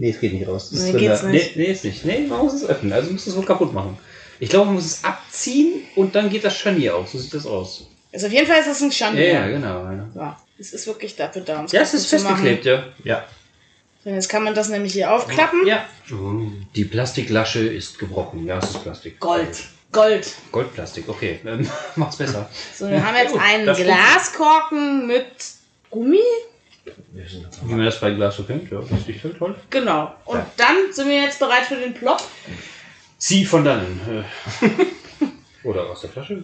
Nee, 0.00 0.10
es 0.10 0.20
geht 0.20 0.32
nicht 0.32 0.48
raus. 0.48 0.70
Das 0.70 0.80
Nee, 0.84 0.92
geht's 0.98 1.22
nicht. 1.24 1.56
Nee, 1.56 1.62
nee, 1.66 1.72
ist 1.72 1.84
nicht. 1.84 2.04
Nee, 2.06 2.20
man 2.26 2.38
muss 2.38 2.54
es 2.54 2.64
öffnen. 2.66 2.90
Also 2.92 3.12
muss 3.12 3.26
es 3.26 3.36
wohl 3.36 3.44
kaputt 3.44 3.74
machen. 3.74 3.98
Ich 4.38 4.48
glaube, 4.48 4.64
man 4.66 4.76
muss 4.76 4.86
es 4.86 5.04
abziehen 5.04 5.82
und 5.94 6.14
dann 6.14 6.30
geht 6.30 6.42
das 6.42 6.56
Scharnier 6.56 6.96
auf. 6.96 7.10
So 7.10 7.18
sieht 7.18 7.34
das 7.34 7.44
aus. 7.46 7.86
Also 8.10 8.26
auf 8.26 8.32
jeden 8.32 8.46
Fall 8.46 8.60
ist 8.60 8.68
das 8.68 8.80
ein 8.80 8.88
Ja, 8.88 8.92
Scharnier. 8.96 9.28
ja, 9.28 9.46
genau. 9.48 9.84
Ja, 9.84 10.08
Ja, 10.16 10.40
es 10.58 10.72
ist 10.72 10.86
wirklich 10.86 11.14
dafür 11.16 11.42
da, 11.42 11.60
um 11.60 11.66
ja 11.66 11.82
es 11.82 11.92
ist 11.92 12.06
festgeklebt, 12.06 12.64
ja. 12.64 12.84
Ja. 13.04 13.24
So, 14.02 14.08
Jetzt 14.08 14.30
kann 14.30 14.42
man 14.42 14.54
das 14.54 14.70
nämlich 14.70 14.94
hier 14.94 15.12
aufklappen. 15.12 15.66
Ja. 15.66 15.84
Die 16.74 16.84
Plastiklasche 16.86 17.60
ist 17.60 17.98
gebrochen. 17.98 18.46
Ja, 18.46 18.56
es 18.58 18.70
ist 18.70 18.82
Plastik. 18.82 19.20
Gold. 19.20 19.64
Gold. 19.92 20.34
Goldplastik, 20.50 21.08
okay. 21.08 21.40
Macht's 21.96 22.16
besser. 22.16 22.48
So, 22.74 22.88
wir 22.88 23.04
haben 23.04 23.16
jetzt 23.16 23.36
einen 23.38 23.66
Glaskorken 23.76 25.06
mit 25.06 25.26
Gummi. 25.90 26.18
Wie 27.12 27.74
man 27.74 27.84
das 27.84 28.00
bei 28.00 28.10
Glas 28.12 28.36
so 28.36 28.44
kennt, 28.44 28.70
ja, 28.70 28.80
das 28.80 29.06
ist 29.08 29.24
halt 29.24 29.38
toll. 29.38 29.54
Genau. 29.70 30.14
Und 30.24 30.42
dann 30.56 30.92
sind 30.92 31.08
wir 31.08 31.22
jetzt 31.22 31.38
bereit 31.38 31.64
für 31.64 31.76
den 31.76 31.94
Plop. 31.94 32.22
Zieh 33.18 33.44
von 33.44 33.64
dannen. 33.64 34.24
äh. 34.62 34.68
Oder 35.68 35.90
aus 35.90 36.00
der 36.00 36.10
Flasche. 36.10 36.42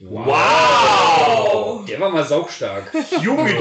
Wow! 0.00 1.84
Der 1.86 2.00
war 2.00 2.10
mal 2.10 2.24
saugstark. 2.24 2.92
Junge, 3.22 3.54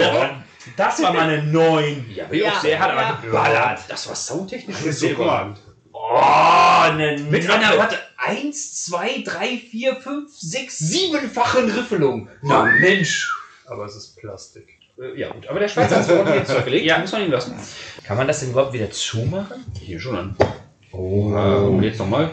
das 0.75 1.01
war 1.01 1.13
mal 1.13 1.29
eine 1.29 1.43
9. 1.43 2.05
Ja, 2.13 2.25
aber 2.25 2.35
Ja. 2.35 2.51
auch 2.51 2.59
sehr 2.61 2.79
hart. 2.79 2.93
Ja. 2.95 3.07
aber 3.07 3.21
geballert. 3.21 3.79
Das 3.87 4.07
war 4.07 4.15
soundtechnisch 4.15 4.77
Das 4.83 4.99
so 4.99 5.07
cool. 5.17 5.55
Oh, 5.93 6.19
eine 6.81 7.17
Mit 7.29 7.49
einer, 7.49 7.77
warte, 7.77 7.97
1, 8.17 8.85
2, 8.85 9.23
3, 9.25 9.57
4, 9.57 9.95
5, 9.97 10.31
6, 10.37 10.79
7-fachen 10.81 11.69
Riffelung. 11.71 12.27
Na 12.41 12.63
Mensch. 12.65 13.31
Aber 13.67 13.85
es 13.85 13.95
ist 13.95 14.17
Plastik. 14.17 14.79
Äh, 14.99 15.19
Ja 15.19 15.29
gut, 15.29 15.47
aber 15.47 15.59
der 15.59 15.67
Schweizer 15.67 15.95
hat 15.97 16.03
es 16.03 16.09
ordentlich 16.09 16.35
ins 16.37 16.47
Zeug 16.49 16.65
gelegt. 16.65 16.85
Ja. 16.85 16.97
Muss 16.99 17.11
man 17.11 17.23
ihm 17.25 17.31
lassen. 17.31 17.55
Kann 18.03 18.17
man 18.17 18.27
das 18.27 18.39
denn 18.41 18.51
überhaupt 18.51 18.73
wieder 18.73 18.89
zumachen? 18.91 19.63
Hier 19.79 19.99
schon 19.99 20.17
an. 20.17 20.35
Oh. 20.91 21.79
Äh, 21.81 21.85
jetzt 21.85 21.99
nochmal. 21.99 22.29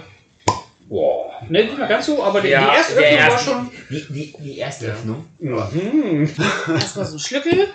Boah. 0.88 1.30
Ne, 1.48 1.64
nicht 1.64 1.78
mehr 1.78 1.86
ganz 1.88 2.06
so, 2.06 2.22
aber 2.22 2.40
die, 2.40 2.48
die 2.48 2.52
erste 2.54 2.94
der 2.96 3.04
Öffnung 3.04 3.20
war 3.20 3.30
erste- 3.32 3.50
schon... 3.50 3.70
Die, 3.90 4.06
die, 4.12 4.34
die 4.38 4.58
erste 4.58 4.86
Ja. 4.86 4.92
Öffnung. 4.92 5.26
Mhm. 5.38 6.28
Erstmal 6.74 7.06
so 7.06 7.16
ein 7.16 7.18
Schlückel. 7.20 7.68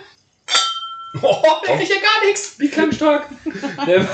Oh, 1.22 1.42
der 1.66 1.76
kriegt 1.76 1.88
ja 1.88 1.96
gar 1.96 2.26
nichts. 2.26 2.56
Wie 2.58 2.94
stark. 2.94 3.26
Ähm, 3.88 4.06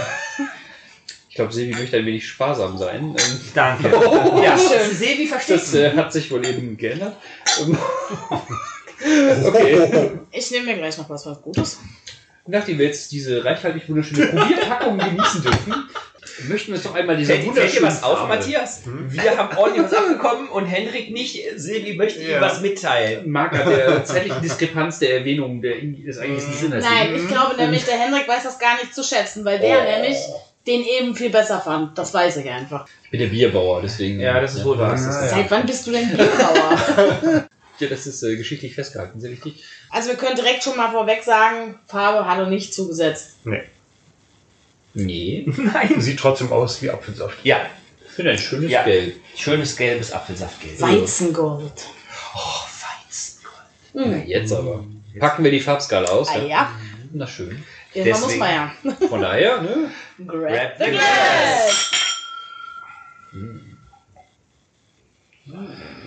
ich 1.28 1.34
glaube, 1.34 1.52
Sevi 1.52 1.74
möchte 1.74 1.96
ein 1.96 2.06
wenig 2.06 2.26
sparsam 2.28 2.78
sein. 2.78 3.16
Ähm, 3.18 3.40
Danke. 3.54 3.92
Oh, 3.94 4.40
ja. 4.44 4.56
Sebi 4.56 5.26
versteht 5.26 5.56
Das 5.56 5.74
äh, 5.74 5.94
hat 5.96 6.12
sich 6.12 6.30
wohl 6.30 6.46
eben 6.46 6.76
geändert. 6.76 7.16
Okay. 9.46 10.10
Ich 10.30 10.50
nehme 10.50 10.66
mir 10.66 10.74
gleich 10.76 10.96
noch 10.98 11.08
was, 11.10 11.26
was 11.26 11.40
Gutes. 11.42 11.78
Nachdem 12.46 12.78
wir 12.78 12.86
jetzt 12.86 13.12
diese 13.12 13.44
reichhaltig 13.44 13.88
wunderschöne 13.88 14.26
Probierpackung 14.26 14.98
genießen 14.98 15.42
dürfen, 15.42 15.74
möchten 16.48 16.68
wir 16.72 16.74
uns 16.74 16.82
doch 16.84 16.94
einmal 16.94 17.16
dieser 17.16 17.34
Fällt, 17.34 17.44
fällt 17.44 17.56
dir 17.56 17.60
wunderschönen 17.62 17.86
was 17.86 18.02
auf, 18.02 18.26
Matthias? 18.28 18.82
Wir 19.08 19.36
haben 19.36 19.56
ordentlich 19.56 19.84
was 19.84 19.94
abbekommen 19.94 20.48
und 20.48 20.66
Henrik 20.66 21.12
nicht. 21.12 21.38
Silvi 21.56 21.94
möchte 21.94 22.20
ihm 22.20 22.30
Ja. 22.30 22.40
was 22.40 22.60
mitteilen. 22.60 23.30
Marker 23.30 23.64
der 23.64 24.04
zeitlichen 24.04 24.42
Diskrepanz 24.42 24.98
der 24.98 25.18
Erwähnung 25.18 25.62
der, 25.62 25.76
des 25.80 26.18
eigentlichen 26.18 26.52
Sinnes. 26.54 26.84
Nein, 26.84 27.14
ich 27.14 27.28
glaube 27.28 27.56
nämlich, 27.56 27.84
der 27.84 27.94
Henrik 27.98 28.26
weiß 28.26 28.42
das 28.42 28.58
gar 28.58 28.74
nicht 28.76 28.92
zu 28.94 29.04
schätzen, 29.04 29.44
weil 29.44 29.60
der 29.60 29.78
Oh. 29.78 29.90
nämlich 30.00 30.16
den 30.66 30.82
eben 30.84 31.14
viel 31.14 31.30
besser 31.30 31.60
fand. 31.60 31.96
Das 31.96 32.12
weiß 32.12 32.38
ich 32.38 32.48
einfach. 32.50 32.86
Ich 33.04 33.10
bin 33.10 33.20
der 33.20 33.26
Bierbauer, 33.28 33.82
deswegen. 33.82 34.18
Ja, 34.20 34.40
das 34.40 34.54
ist 34.54 34.64
wohl 34.64 34.78
wahr. 34.78 34.92
Das 34.92 35.00
ist- 35.02 35.06
Ja. 35.22 35.28
Seit 35.28 35.50
wann 35.50 35.64
bist 35.66 35.86
du 35.86 35.92
denn 35.92 36.08
Bierbauer? 36.08 37.46
Ja, 37.78 37.88
das 37.88 38.06
ist 38.06 38.22
äh, 38.22 38.36
geschichtlich 38.36 38.74
festgehalten, 38.74 39.20
sehr 39.20 39.30
wichtig. 39.30 39.64
also 39.90 40.08
wir 40.10 40.16
können 40.16 40.36
direkt 40.36 40.62
schon 40.62 40.76
mal 40.76 40.90
vorweg 40.92 41.22
sagen, 41.24 41.78
Farbe 41.86 42.26
hat 42.28 42.38
er 42.38 42.46
nicht 42.46 42.72
zugesetzt. 42.74 43.36
Nee. 43.44 43.62
Nee. 44.94 45.44
Nein. 45.56 46.00
Sieht 46.00 46.18
trotzdem 46.20 46.52
aus 46.52 46.82
wie 46.82 46.90
Apfelsaft. 46.90 47.38
Ja, 47.44 47.66
Ich 48.06 48.12
finde 48.12 48.32
ein 48.32 48.38
schönes 48.38 48.70
Ja. 48.70 48.82
Gelb. 48.84 49.16
schönes 49.36 49.76
gelbes 49.76 50.12
Apfelsaftgelb. 50.12 50.80
Weizengold. 50.80 51.86
Oh, 52.34 52.38
Weizengold. 53.08 53.54
Na, 53.94 54.04
Hm. 54.04 54.26
jetzt 54.26 54.52
aber. 54.52 54.84
Packen 55.18 55.44
wir 55.44 55.50
die 55.50 55.60
Farbskala 55.60 56.08
aus. 56.08 56.28
Ah 56.28 56.38
ja, 56.42 56.70
Na 57.12 57.26
schön. 57.26 57.62
irgendwann 57.94 58.20
muss 58.20 58.30
Deswegen. 58.32 58.38
man 58.40 58.50
ja. 59.00 59.08
Von 59.08 59.20
daher, 59.22 59.60
ne? 59.62 59.90
Grab 60.26 60.40
Grab 60.42 60.72
the 60.78 60.84
the 60.84 60.90
glass! 60.90 61.90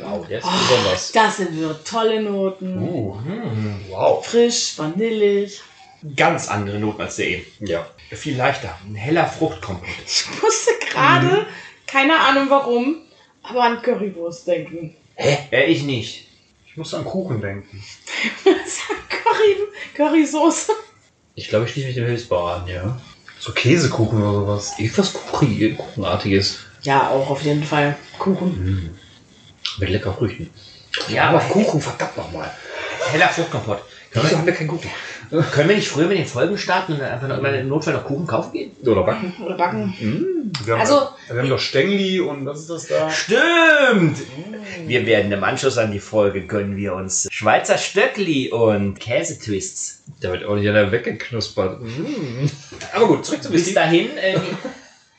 Wow, 0.02 0.28
der 0.28 0.40
ist 0.40 0.46
Oh, 0.46 0.50
besonders. 0.70 1.12
das 1.12 1.38
sind 1.38 1.60
wir 1.60 1.84
tolle 1.84 2.22
Noten. 2.22 2.78
Uh, 2.82 3.18
Hm. 3.24 3.82
Wow. 3.90 4.26
Frisch, 4.26 4.74
vanillig. 4.78 5.62
Ganz 6.16 6.48
andere 6.50 6.80
Noten 6.80 7.02
als 7.02 7.16
der 7.16 7.28
eben. 7.28 7.46
ja. 7.62 7.88
Viel 8.12 8.36
leichter. 8.38 8.78
Ein 8.86 8.96
heller 8.96 9.26
Fruchtkompott. 9.28 9.88
Ich 10.06 10.26
musste 10.42 10.72
gerade, 10.92 11.46
keine 11.88 12.20
Ahnung 12.20 12.46
warum, 12.50 12.98
aber 13.44 13.64
an 13.64 13.82
Currywurst 13.82 14.48
denken. 14.48 14.96
Hä? 15.16 15.38
Äh, 15.52 15.66
ich 15.72 15.84
nicht. 15.84 16.28
Ich 16.68 16.78
muss 16.78 16.94
an 16.94 17.04
Kuchen 17.06 17.42
denken. 17.42 17.84
Curry, 18.44 19.56
Currysoße. 19.96 20.72
Ich 21.36 21.50
glaube, 21.50 21.66
ich 21.66 21.72
schließe 21.72 21.88
mich 21.88 21.96
dem 21.96 22.06
Hilfsbauer 22.06 22.52
an, 22.62 22.68
ja. 22.68 23.00
So 23.40 23.52
Käsekuchen 23.52 24.22
oder 24.22 24.34
sowas. 24.42 24.74
Irgendwas 24.78 25.14
Kuchen, 25.14 25.78
Kuchenartiges. 25.78 26.60
Ja, 26.84 27.10
auch 27.10 27.30
auf 27.30 27.42
jeden 27.42 27.64
Fall. 27.64 27.98
Kuchen. 28.20 28.98
Mit 29.78 29.90
lecker 29.90 30.14
Früchten. 30.14 30.50
Ja, 31.10 31.30
aber 31.30 31.40
Kuchen, 31.40 31.82
verdammt 31.82 32.16
nochmal. 32.18 32.50
heller 33.12 33.28
Fruchtkompott. 33.30 33.80
Wieso 34.14 34.38
haben 34.38 34.46
wir 34.46 34.54
keinen 34.54 34.70
Kuchen? 34.70 34.90
Können 35.30 35.70
wir 35.70 35.76
nicht 35.76 35.90
früher 35.90 36.08
mit 36.08 36.18
den 36.18 36.26
Folgen 36.26 36.58
starten 36.58 36.94
und 36.94 37.00
dann 37.00 37.12
einfach 37.12 37.28
noch 37.28 37.44
im 37.44 37.68
Notfall 37.68 37.96
noch 37.96 38.06
Kuchen 38.06 38.26
kaufen 38.28 38.54
gehen? 38.54 38.72
Oder 38.86 39.04
backen. 39.04 39.34
Oder 39.44 39.56
backen. 39.58 40.54
Wir 40.64 40.74
haben, 40.74 40.80
Also- 40.82 41.10
wir 41.28 41.38
haben 41.42 41.50
doch 41.50 41.60
Stengli 41.60 42.20
und 42.22 42.46
was 42.46 42.62
ist 42.62 42.70
das 42.70 42.88
da? 42.88 43.10
Stimmt! 43.10 44.20
Wir 44.86 45.06
werden 45.06 45.32
im 45.32 45.44
Anschluss 45.44 45.78
an 45.78 45.92
die 45.92 46.00
Folge 46.00 46.48
können 46.48 46.78
wir 46.78 46.94
uns 46.94 47.28
Schweizer 47.32 47.78
Stöckli 47.78 48.52
und 48.52 49.00
Käsetwists. 49.00 50.04
Da 50.22 50.32
wird 50.32 50.46
auch 50.46 50.56
nicht 50.56 50.70
einer 50.70 50.92
weggeknuspert. 50.92 51.82
Mm. 51.82 52.46
Aber 52.94 53.08
gut, 53.08 53.26
zurück 53.26 53.44
zu 53.44 53.52
Bis 53.52 53.74
dahin 53.74 54.16
äh, 54.18 54.38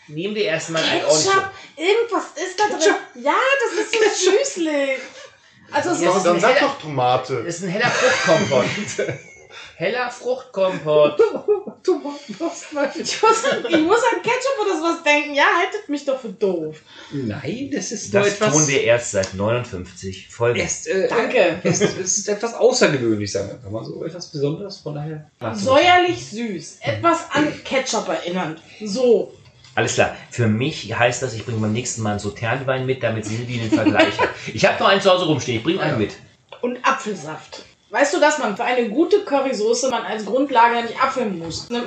nehmen 0.09 0.35
wir 0.35 0.45
erstmal 0.45 0.83
ein. 0.83 1.01
Ketchup, 1.01 1.51
irgendwas 1.77 2.25
ist 2.37 2.59
da 2.59 2.69
drin. 2.77 2.95
Ja, 3.25 3.35
das 3.63 3.85
ist 3.85 4.25
so 4.25 4.31
süßlich. 4.31 4.99
Also 5.73 5.91
es 5.91 6.01
Dann, 6.01 6.17
ist 6.17 6.23
dann 6.27 6.41
sag 6.41 6.55
heller- 6.55 6.69
doch 6.69 6.79
Tomate. 6.81 7.43
Das 7.45 7.57
ist 7.57 7.65
ein 7.65 7.71
heller 7.71 7.91
Fruchtkompott. 7.91 8.67
heller 9.77 10.11
Fruchtkompott. 10.11 11.21
ich, 12.29 12.41
muss, 12.41 12.65
ich 13.69 13.81
muss 13.81 13.99
an 13.99 14.23
Ketchup 14.23 14.59
oder 14.65 14.77
sowas 14.79 15.03
denken. 15.05 15.35
Ja, 15.35 15.45
haltet 15.59 15.89
mich 15.89 16.05
doch 16.05 16.21
für 16.21 16.29
doof. 16.29 16.77
Nein, 17.13 17.71
das 17.73 17.91
ist 17.93 18.13
nur 18.15 18.23
Das 18.23 18.35
etwas. 18.35 18.53
tun 18.53 18.69
wir 18.69 18.81
erst 18.83 19.11
seit 19.13 19.35
59 19.35 20.29
Folgen. 20.29 20.61
Erst, 20.61 20.87
äh, 20.89 21.09
Danke. 21.09 21.61
Es, 21.65 21.81
ist 21.81 22.29
etwas 22.29 22.55
außergewöhnlich, 22.55 23.31
sagen 23.33 23.49
wir. 23.51 23.59
Kann 23.59 23.73
man 23.73 23.85
so 23.85 24.05
etwas 24.05 24.31
Besonderes, 24.31 24.79
von 24.79 24.95
daher. 24.95 25.31
Säuerlich 25.55 26.25
süß. 26.31 26.79
Etwas 26.81 27.31
an 27.33 27.53
Ketchup 27.65 28.09
erinnernd. 28.09 28.61
So. 28.85 29.33
Alles 29.77 29.95
klar. 29.95 30.17
Für 30.31 30.49
mich 30.49 30.99
heißt 30.99 31.23
das, 31.23 31.35
ich 31.35 31.45
bringe 31.45 31.61
beim 31.61 31.73
nächsten 31.73 32.03
Mal 32.03 32.13
einen 32.13 32.19
Sauternwein 32.19 32.87
mit, 32.87 33.03
damit 33.03 33.27
Silvi 33.27 33.59
den 33.59 33.71
Vergleich 33.71 34.19
hat. 34.19 34.31
Ich 34.53 34.65
habe 34.65 34.83
noch 34.83 34.89
einen 34.89 35.03
zu 35.03 35.11
Hause 35.11 35.27
rumstehen. 35.27 35.59
Ich 35.59 35.63
bringe 35.63 35.81
einen 35.81 35.99
mit. 35.99 36.17
Und 36.63 36.79
Apfelsaft. 36.83 37.63
Weißt 37.91 38.15
du, 38.15 38.19
dass 38.19 38.39
man 38.39 38.57
für 38.57 38.65
eine 38.65 38.89
gute 38.89 39.25
Currysoße 39.25 39.91
man 39.91 40.03
als 40.03 40.25
Grundlage 40.25 40.83
nicht 40.83 41.01
apfeln 41.01 41.39
muss? 41.39 41.69
Ne? 41.69 41.87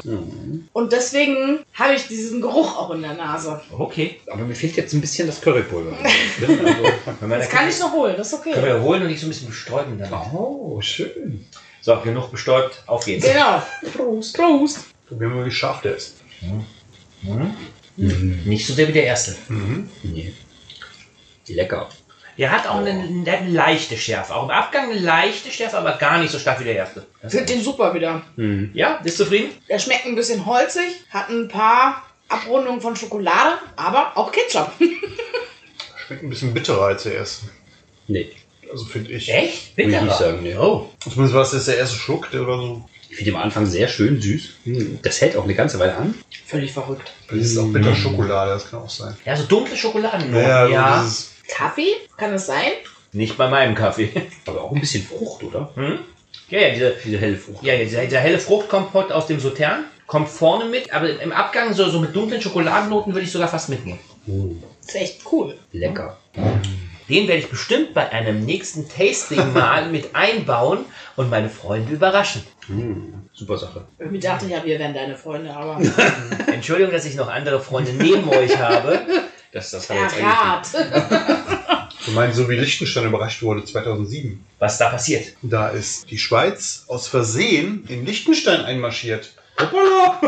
Und 0.71 0.93
deswegen 0.93 1.59
habe 1.73 1.95
ich 1.95 2.07
diesen 2.07 2.41
Geruch 2.41 2.77
auch 2.77 2.91
in 2.91 3.01
der 3.01 3.15
Nase. 3.15 3.59
Okay. 3.77 4.19
Aber 4.31 4.43
mir 4.43 4.55
fehlt 4.55 4.77
jetzt 4.77 4.93
ein 4.93 5.01
bisschen 5.01 5.27
das 5.27 5.41
Currypulver. 5.41 5.97
also, 6.41 7.27
Das 7.27 7.49
kann 7.49 7.67
ich 7.67 7.79
noch 7.79 7.91
holen, 7.91 8.15
das 8.15 8.31
ist 8.31 8.43
Können 8.43 8.55
okay. 8.55 8.65
wir 8.65 8.81
holen 8.81 9.01
und 9.01 9.07
nicht 9.09 9.19
so 9.19 9.25
ein 9.25 9.29
bisschen 9.29 9.49
bestäuben 9.49 9.97
damit. 9.97 10.13
oh, 10.33 10.79
schön. 10.81 11.45
So, 11.81 11.99
genug 11.99 12.31
bestäubt. 12.31 12.83
Auf 12.85 13.03
geht's. 13.03 13.25
Genau. 13.25 13.61
Prost. 13.95 14.37
Prost. 14.37 14.79
Probieren 15.07 15.31
wir 15.31 15.39
mal, 15.41 15.45
wie 15.47 15.51
scharf 15.51 15.81
der 15.81 15.95
ist. 15.95 16.15
Nicht 17.99 18.65
so 18.65 18.73
sehr 18.73 18.87
wie 18.87 18.93
der 18.93 19.05
erste. 19.05 19.35
Nee. 20.03 20.33
Lecker. 21.47 21.89
Der 22.37 22.51
hat 22.51 22.67
auch 22.67 22.77
eine, 22.77 22.91
eine, 22.91 23.29
eine 23.29 23.49
leichte 23.49 23.97
Schärfe. 23.97 24.33
Auch 24.33 24.43
im 24.43 24.51
Abgang 24.51 24.89
eine 24.89 24.99
leichte 24.99 25.51
Schärfe, 25.51 25.77
aber 25.77 25.97
gar 25.97 26.19
nicht 26.19 26.31
so 26.31 26.39
stark 26.39 26.59
wie 26.61 26.63
der 26.63 26.75
erste. 26.75 27.05
Ich 27.23 27.31
finde 27.31 27.47
den 27.47 27.61
super 27.61 27.93
wieder. 27.93 28.21
Ja, 28.73 28.99
bist 29.03 29.19
du 29.19 29.23
zufrieden? 29.25 29.51
Der 29.67 29.79
schmeckt 29.79 30.05
ein 30.05 30.15
bisschen 30.15 30.45
holzig, 30.45 31.01
hat 31.09 31.29
ein 31.29 31.49
paar 31.49 32.03
Abrundungen 32.29 32.79
von 32.79 32.95
Schokolade, 32.95 33.57
aber 33.75 34.15
auch 34.15 34.31
Ketchup. 34.31 34.71
Schmeckt 36.07 36.23
ein 36.23 36.29
bisschen 36.29 36.53
bitterer 36.53 36.85
als 36.85 37.03
der 37.03 37.15
erste. 37.15 37.47
Nee. 38.07 38.31
Also 38.71 38.85
finde 38.85 39.11
ich. 39.11 39.33
Echt? 39.33 39.69
Ich 39.69 39.75
Bitterer? 39.75 40.03
nicht 40.03 40.17
sagen, 40.17 40.43
nee. 40.43 40.55
Oh. 40.55 40.89
Zumindest 40.99 41.33
war 41.33 41.41
es 41.41 41.53
jetzt 41.53 41.67
der 41.67 41.77
erste 41.77 41.97
Schluck, 41.97 42.31
der 42.31 42.47
war 42.47 42.57
so. 42.57 42.89
Ich 43.09 43.15
finde 43.17 43.33
am 43.35 43.41
Anfang 43.41 43.65
sehr 43.65 43.87
schön 43.87 44.21
süß. 44.21 44.49
Das 45.01 45.19
hält 45.21 45.35
auch 45.35 45.43
eine 45.43 45.55
ganze 45.55 45.79
Weile 45.79 45.95
an. 45.95 46.15
Völlig 46.45 46.71
verrückt. 46.71 47.11
Vielleicht 47.27 47.45
ist 47.45 47.51
es 47.53 47.57
auch 47.57 47.67
Bitterschokolade, 47.67 48.51
das 48.51 48.69
kann 48.69 48.79
auch 48.79 48.89
sein. 48.89 49.15
Ja, 49.25 49.35
so 49.35 49.43
dunkle 49.43 49.75
Schokoladen. 49.75 50.33
Ja, 50.33 50.67
ja. 50.67 51.03
So 51.03 51.25
Kaffee? 51.47 51.95
Kann 52.17 52.33
es 52.33 52.45
sein? 52.45 52.71
Nicht 53.11 53.37
bei 53.37 53.49
meinem 53.49 53.73
Kaffee. 53.75 54.09
Aber 54.45 54.61
auch 54.61 54.71
ein 54.71 54.79
bisschen 54.79 55.03
Frucht, 55.03 55.43
oder? 55.43 55.71
Hm? 55.75 55.99
Ja, 56.49 56.59
ja, 56.59 56.69
diese, 56.73 56.95
Diese 57.03 57.17
helle 57.17 57.37
Frucht. 57.37 57.63
ja, 57.63 57.73
ja, 57.73 57.83
dieser, 57.83 58.03
dieser 58.05 58.19
helle 58.19 58.39
Fruchtkompott 58.39 59.11
aus 59.11 59.27
dem 59.27 59.39
Sautern 59.39 59.85
kommt 60.07 60.29
vorne 60.29 60.65
mit, 60.65 60.91
aber 60.93 61.21
im 61.21 61.31
Abgang 61.31 61.73
so, 61.73 61.89
so 61.89 61.99
mit 61.99 62.15
dunklen 62.15 62.41
Schokoladennoten 62.41 63.13
würde 63.13 63.25
ich 63.25 63.31
sogar 63.31 63.47
fast 63.47 63.69
mitnehmen. 63.69 63.99
ist 64.85 64.95
echt 64.95 65.21
cool. 65.31 65.55
Lecker. 65.71 66.17
Den 67.09 67.27
werde 67.27 67.41
ich 67.41 67.49
bestimmt 67.49 67.93
bei 67.93 68.11
einem 68.11 68.45
nächsten 68.45 68.87
Tasting 68.87 69.53
mal 69.53 69.89
mit 69.89 70.15
einbauen 70.15 70.85
und 71.15 71.29
meine 71.29 71.49
Freunde 71.49 71.93
überraschen. 71.93 72.43
Super 73.33 73.57
Sache. 73.57 73.87
Ich 74.11 74.19
dachte 74.19 74.45
ja, 74.47 74.63
wir 74.63 74.77
wären 74.77 74.93
deine 74.93 75.15
Freunde, 75.15 75.53
aber 75.53 75.81
Entschuldigung, 76.53 76.91
dass 76.91 77.05
ich 77.05 77.15
noch 77.15 77.27
andere 77.27 77.59
Freunde 77.59 77.93
neben 77.93 78.29
euch 78.29 78.57
habe. 78.57 78.99
Das, 79.51 79.71
das 79.71 79.89
hat 79.89 79.97
jetzt 79.97 80.75
du 82.05 82.11
meinst, 82.11 82.37
so 82.37 82.47
wie 82.47 82.55
Liechtenstein 82.55 83.05
überrascht 83.05 83.41
wurde 83.41 83.65
2007. 83.65 84.45
Was 84.59 84.77
da 84.77 84.89
passiert. 84.89 85.33
Da 85.41 85.69
ist 85.69 86.11
die 86.11 86.19
Schweiz 86.19 86.85
aus 86.87 87.07
Versehen 87.07 87.85
in 87.87 88.05
Liechtenstein 88.05 88.61
einmarschiert. 88.61 89.33
Hoppala! 89.59 90.19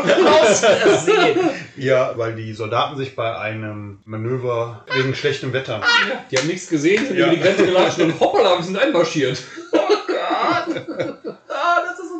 Aus 0.42 0.60
Versehen. 0.60 1.38
Ja, 1.76 2.12
weil 2.16 2.34
die 2.34 2.52
Soldaten 2.52 2.96
sich 2.96 3.16
bei 3.16 3.36
einem 3.38 4.00
Manöver 4.04 4.84
wegen 4.94 5.14
schlechtem 5.14 5.52
Wetter. 5.52 5.80
Die 6.30 6.36
haben 6.38 6.46
nichts 6.46 6.68
gesehen, 6.68 7.06
sind 7.06 7.16
Ja. 7.18 7.26
über 7.26 7.34
die 7.36 7.40
Grenze 7.42 7.64
gelatscht 7.66 7.98
und 7.98 8.18
hoppala, 8.20 8.56
wir 8.58 8.64
sind 8.64 8.76
einmarschiert. 8.78 9.42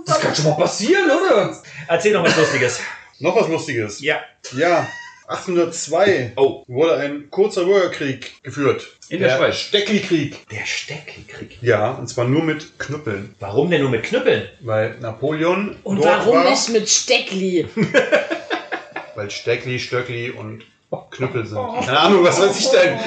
Das 0.07 0.21
kann 0.21 0.35
schon 0.35 0.45
mal 0.47 0.57
passieren, 0.57 1.11
oder? 1.11 1.57
Erzähl 1.89 2.13
noch 2.13 2.25
was 2.25 2.37
Lustiges. 2.37 2.81
Noch 3.19 3.37
was 3.37 3.49
Lustiges. 3.49 4.01
Ja. 4.01 4.17
Ja, 4.53 4.87
1802 5.33 6.33
Oh. 6.37 6.63
wurde 6.67 6.97
ein 6.97 7.31
kurzer 7.31 7.65
Bürgerkrieg 7.65 8.43
geführt. 8.43 8.87
In 9.09 9.21
der 9.21 9.37
Schweiz. 9.37 9.57
Steckli-Krieg. 9.57 10.49
Der 10.51 10.65
Steckli-Krieg. 10.65 11.59
Ja, 11.63 11.93
und 11.93 12.09
zwar 12.09 12.27
nur 12.27 12.43
mit 12.43 12.79
Knüppeln. 12.79 13.35
Warum 13.41 13.71
denn 13.71 13.81
nur 13.83 13.91
mit 13.91 14.03
Knüppeln? 14.05 14.49
Weil 14.61 14.97
Napoleon 15.01 15.77
Und 15.85 15.97
dort 16.05 16.07
warum 16.27 16.37
war, 16.45 16.51
nicht 16.51 16.69
mit 16.71 16.89
Steckli? 16.89 17.67
Weil 19.15 19.31
Steckli, 19.31 19.79
Stöckli 19.79 20.31
und 20.31 20.65
Knüppel 21.11 21.47
sind. 21.47 21.59
Keine 21.85 21.99
Ahnung, 22.01 22.25
was 22.25 22.41
weiß 22.41 22.59
ich 22.59 22.69
denn? 22.71 22.99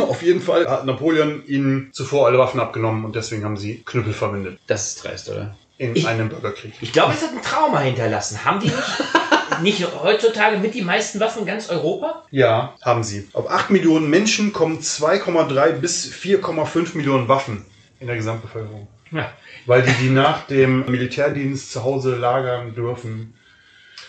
Auf 0.00 0.22
jeden 0.22 0.40
Fall 0.40 0.66
hat 0.66 0.86
Napoleon 0.86 1.42
ihnen 1.46 1.90
zuvor 1.92 2.26
alle 2.26 2.38
Waffen 2.38 2.60
abgenommen 2.60 3.04
und 3.04 3.16
deswegen 3.16 3.44
haben 3.44 3.56
sie 3.56 3.82
Knüppel 3.84 4.12
verwendet. 4.14 4.58
Das 4.66 4.88
ist 4.88 5.04
dreist, 5.04 5.28
oder? 5.30 5.56
In 5.78 5.94
Ich- 5.96 6.06
einem 6.06 6.28
Bürgerkrieg. 6.28 6.72
Ich 6.80 6.92
glaube, 6.92 7.12
es 7.14 7.22
hat 7.22 7.32
ein 7.32 7.42
Trauma 7.42 7.80
hinterlassen. 7.80 8.44
Haben 8.44 8.60
die 8.60 8.66
nicht, 8.68 8.78
nicht 9.62 9.86
heutzutage 10.02 10.58
mit 10.58 10.74
die 10.74 10.82
meisten 10.82 11.20
Waffen 11.20 11.40
in 11.40 11.46
ganz 11.46 11.68
Europa? 11.68 12.24
Ja, 12.30 12.74
haben 12.82 13.04
sie. 13.04 13.28
Auf 13.32 13.50
8 13.50 13.70
Millionen 13.70 14.08
Menschen 14.08 14.52
kommen 14.52 14.80
2,3 14.80 15.72
bis 15.72 16.10
4,5 16.12 16.96
Millionen 16.96 17.28
Waffen 17.28 17.64
in 17.98 18.06
der 18.06 18.16
Gesamtbevölkerung. 18.16 18.88
Ja. 19.10 19.32
Weil 19.66 19.82
die 19.82 19.92
die 19.92 20.10
nach 20.10 20.46
dem 20.46 20.86
Militärdienst 20.86 21.72
zu 21.72 21.84
Hause 21.84 22.16
lagern 22.16 22.74
dürfen. 22.74 23.34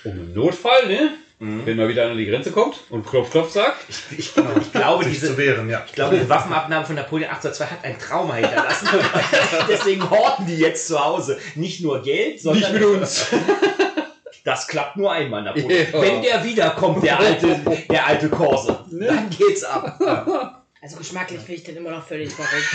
Um 0.03 0.13
im 0.13 0.33
Notfall, 0.33 0.87
ne? 0.87 1.11
Wenn 1.43 1.75
mal 1.75 1.89
wieder 1.89 2.03
einer 2.03 2.11
an 2.11 2.19
die 2.19 2.27
Grenze 2.27 2.51
kommt 2.51 2.81
und 2.91 3.03
Klopf, 3.03 3.31
Klopf 3.31 3.49
sagt. 3.49 3.77
Ich, 3.89 4.19
ich 4.19 4.31
glaube, 4.71 5.03
sich 5.03 5.13
diese, 5.13 5.29
zu 5.29 5.37
wehren, 5.37 5.71
ja. 5.71 5.83
ich 5.87 5.93
glaube, 5.93 6.19
die 6.19 6.29
Waffenabnahme 6.29 6.85
von 6.85 6.93
Napoleon 6.93 7.31
1802 7.31 7.65
hat 7.65 7.83
ein 7.83 7.97
Trauma 7.97 8.35
hinterlassen. 8.35 8.87
Deswegen 9.67 10.07
horten 10.07 10.45
die 10.45 10.57
jetzt 10.57 10.87
zu 10.87 11.03
Hause. 11.03 11.39
Nicht 11.55 11.81
nur 11.81 12.03
Geld, 12.03 12.39
sondern. 12.39 12.73
Nicht 12.73 12.81
mit 12.81 12.83
uns. 12.83 13.25
Das 14.43 14.67
klappt 14.67 14.97
nur 14.97 15.11
einmal, 15.11 15.43
Napoleon. 15.43 15.87
Ja. 15.93 16.01
Wenn 16.01 16.21
der 16.21 16.43
wiederkommt, 16.43 17.03
der 17.03 17.19
alte, 17.19 17.59
der 17.89 18.07
alte 18.07 18.29
Korse, 18.29 18.79
dann 18.91 19.29
geht's 19.29 19.63
ab. 19.63 19.99
Also 20.83 20.97
geschmacklich 20.97 21.37
finde 21.41 21.53
ich 21.53 21.63
den 21.63 21.77
immer 21.77 21.91
noch 21.91 22.03
völlig 22.03 22.33
verrückt. 22.33 22.65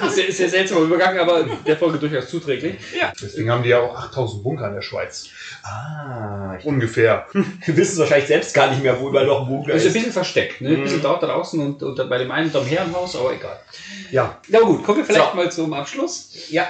Das 0.00 0.12
ist 0.12 0.18
ja- 0.18 0.24
ist 0.24 0.40
ja 0.40 0.48
seltsamer 0.48 0.80
Übergang, 0.80 1.18
aber 1.18 1.42
der 1.66 1.76
Folge 1.76 1.98
durchaus 1.98 2.30
zuträglich. 2.30 2.76
Deswegen 3.22 3.50
haben 3.50 3.62
die 3.62 3.68
ja 3.68 3.80
auch 3.80 3.94
8000 3.94 4.42
Bunker 4.42 4.68
in 4.68 4.76
der 4.76 4.80
Schweiz. 4.80 5.26
Ah, 5.62 6.56
Ungefähr. 6.64 7.26
wir 7.66 7.76
wissen 7.76 7.98
wahrscheinlich 7.98 8.28
selbst 8.28 8.54
gar 8.54 8.70
nicht 8.70 8.82
mehr, 8.82 8.98
wo 8.98 9.10
überall 9.10 9.26
noch 9.26 9.42
ein 9.42 9.46
Bunker 9.46 9.74
Das 9.74 9.82
ist 9.82 9.88
ein 9.88 9.88
ist. 9.88 9.94
bisschen 9.94 10.12
versteckt, 10.12 10.62
ne? 10.62 10.70
Ein 10.70 10.82
bisschen 10.84 11.02
dort 11.02 11.22
da 11.22 11.26
draußen 11.26 11.60
und, 11.60 11.82
und 11.82 12.08
bei 12.08 12.16
dem 12.16 12.30
einen 12.30 12.46
unterm 12.46 12.64
Herrenhaus, 12.64 13.14
aber 13.14 13.34
egal. 13.34 13.60
Ja. 14.10 14.40
Na 14.48 14.60
gut, 14.60 14.82
kommen 14.82 14.96
wir 14.96 15.04
vielleicht 15.04 15.30
So. 15.32 15.36
mal 15.36 15.52
zum 15.52 15.74
Abschluss. 15.74 16.30
Ja. 16.48 16.66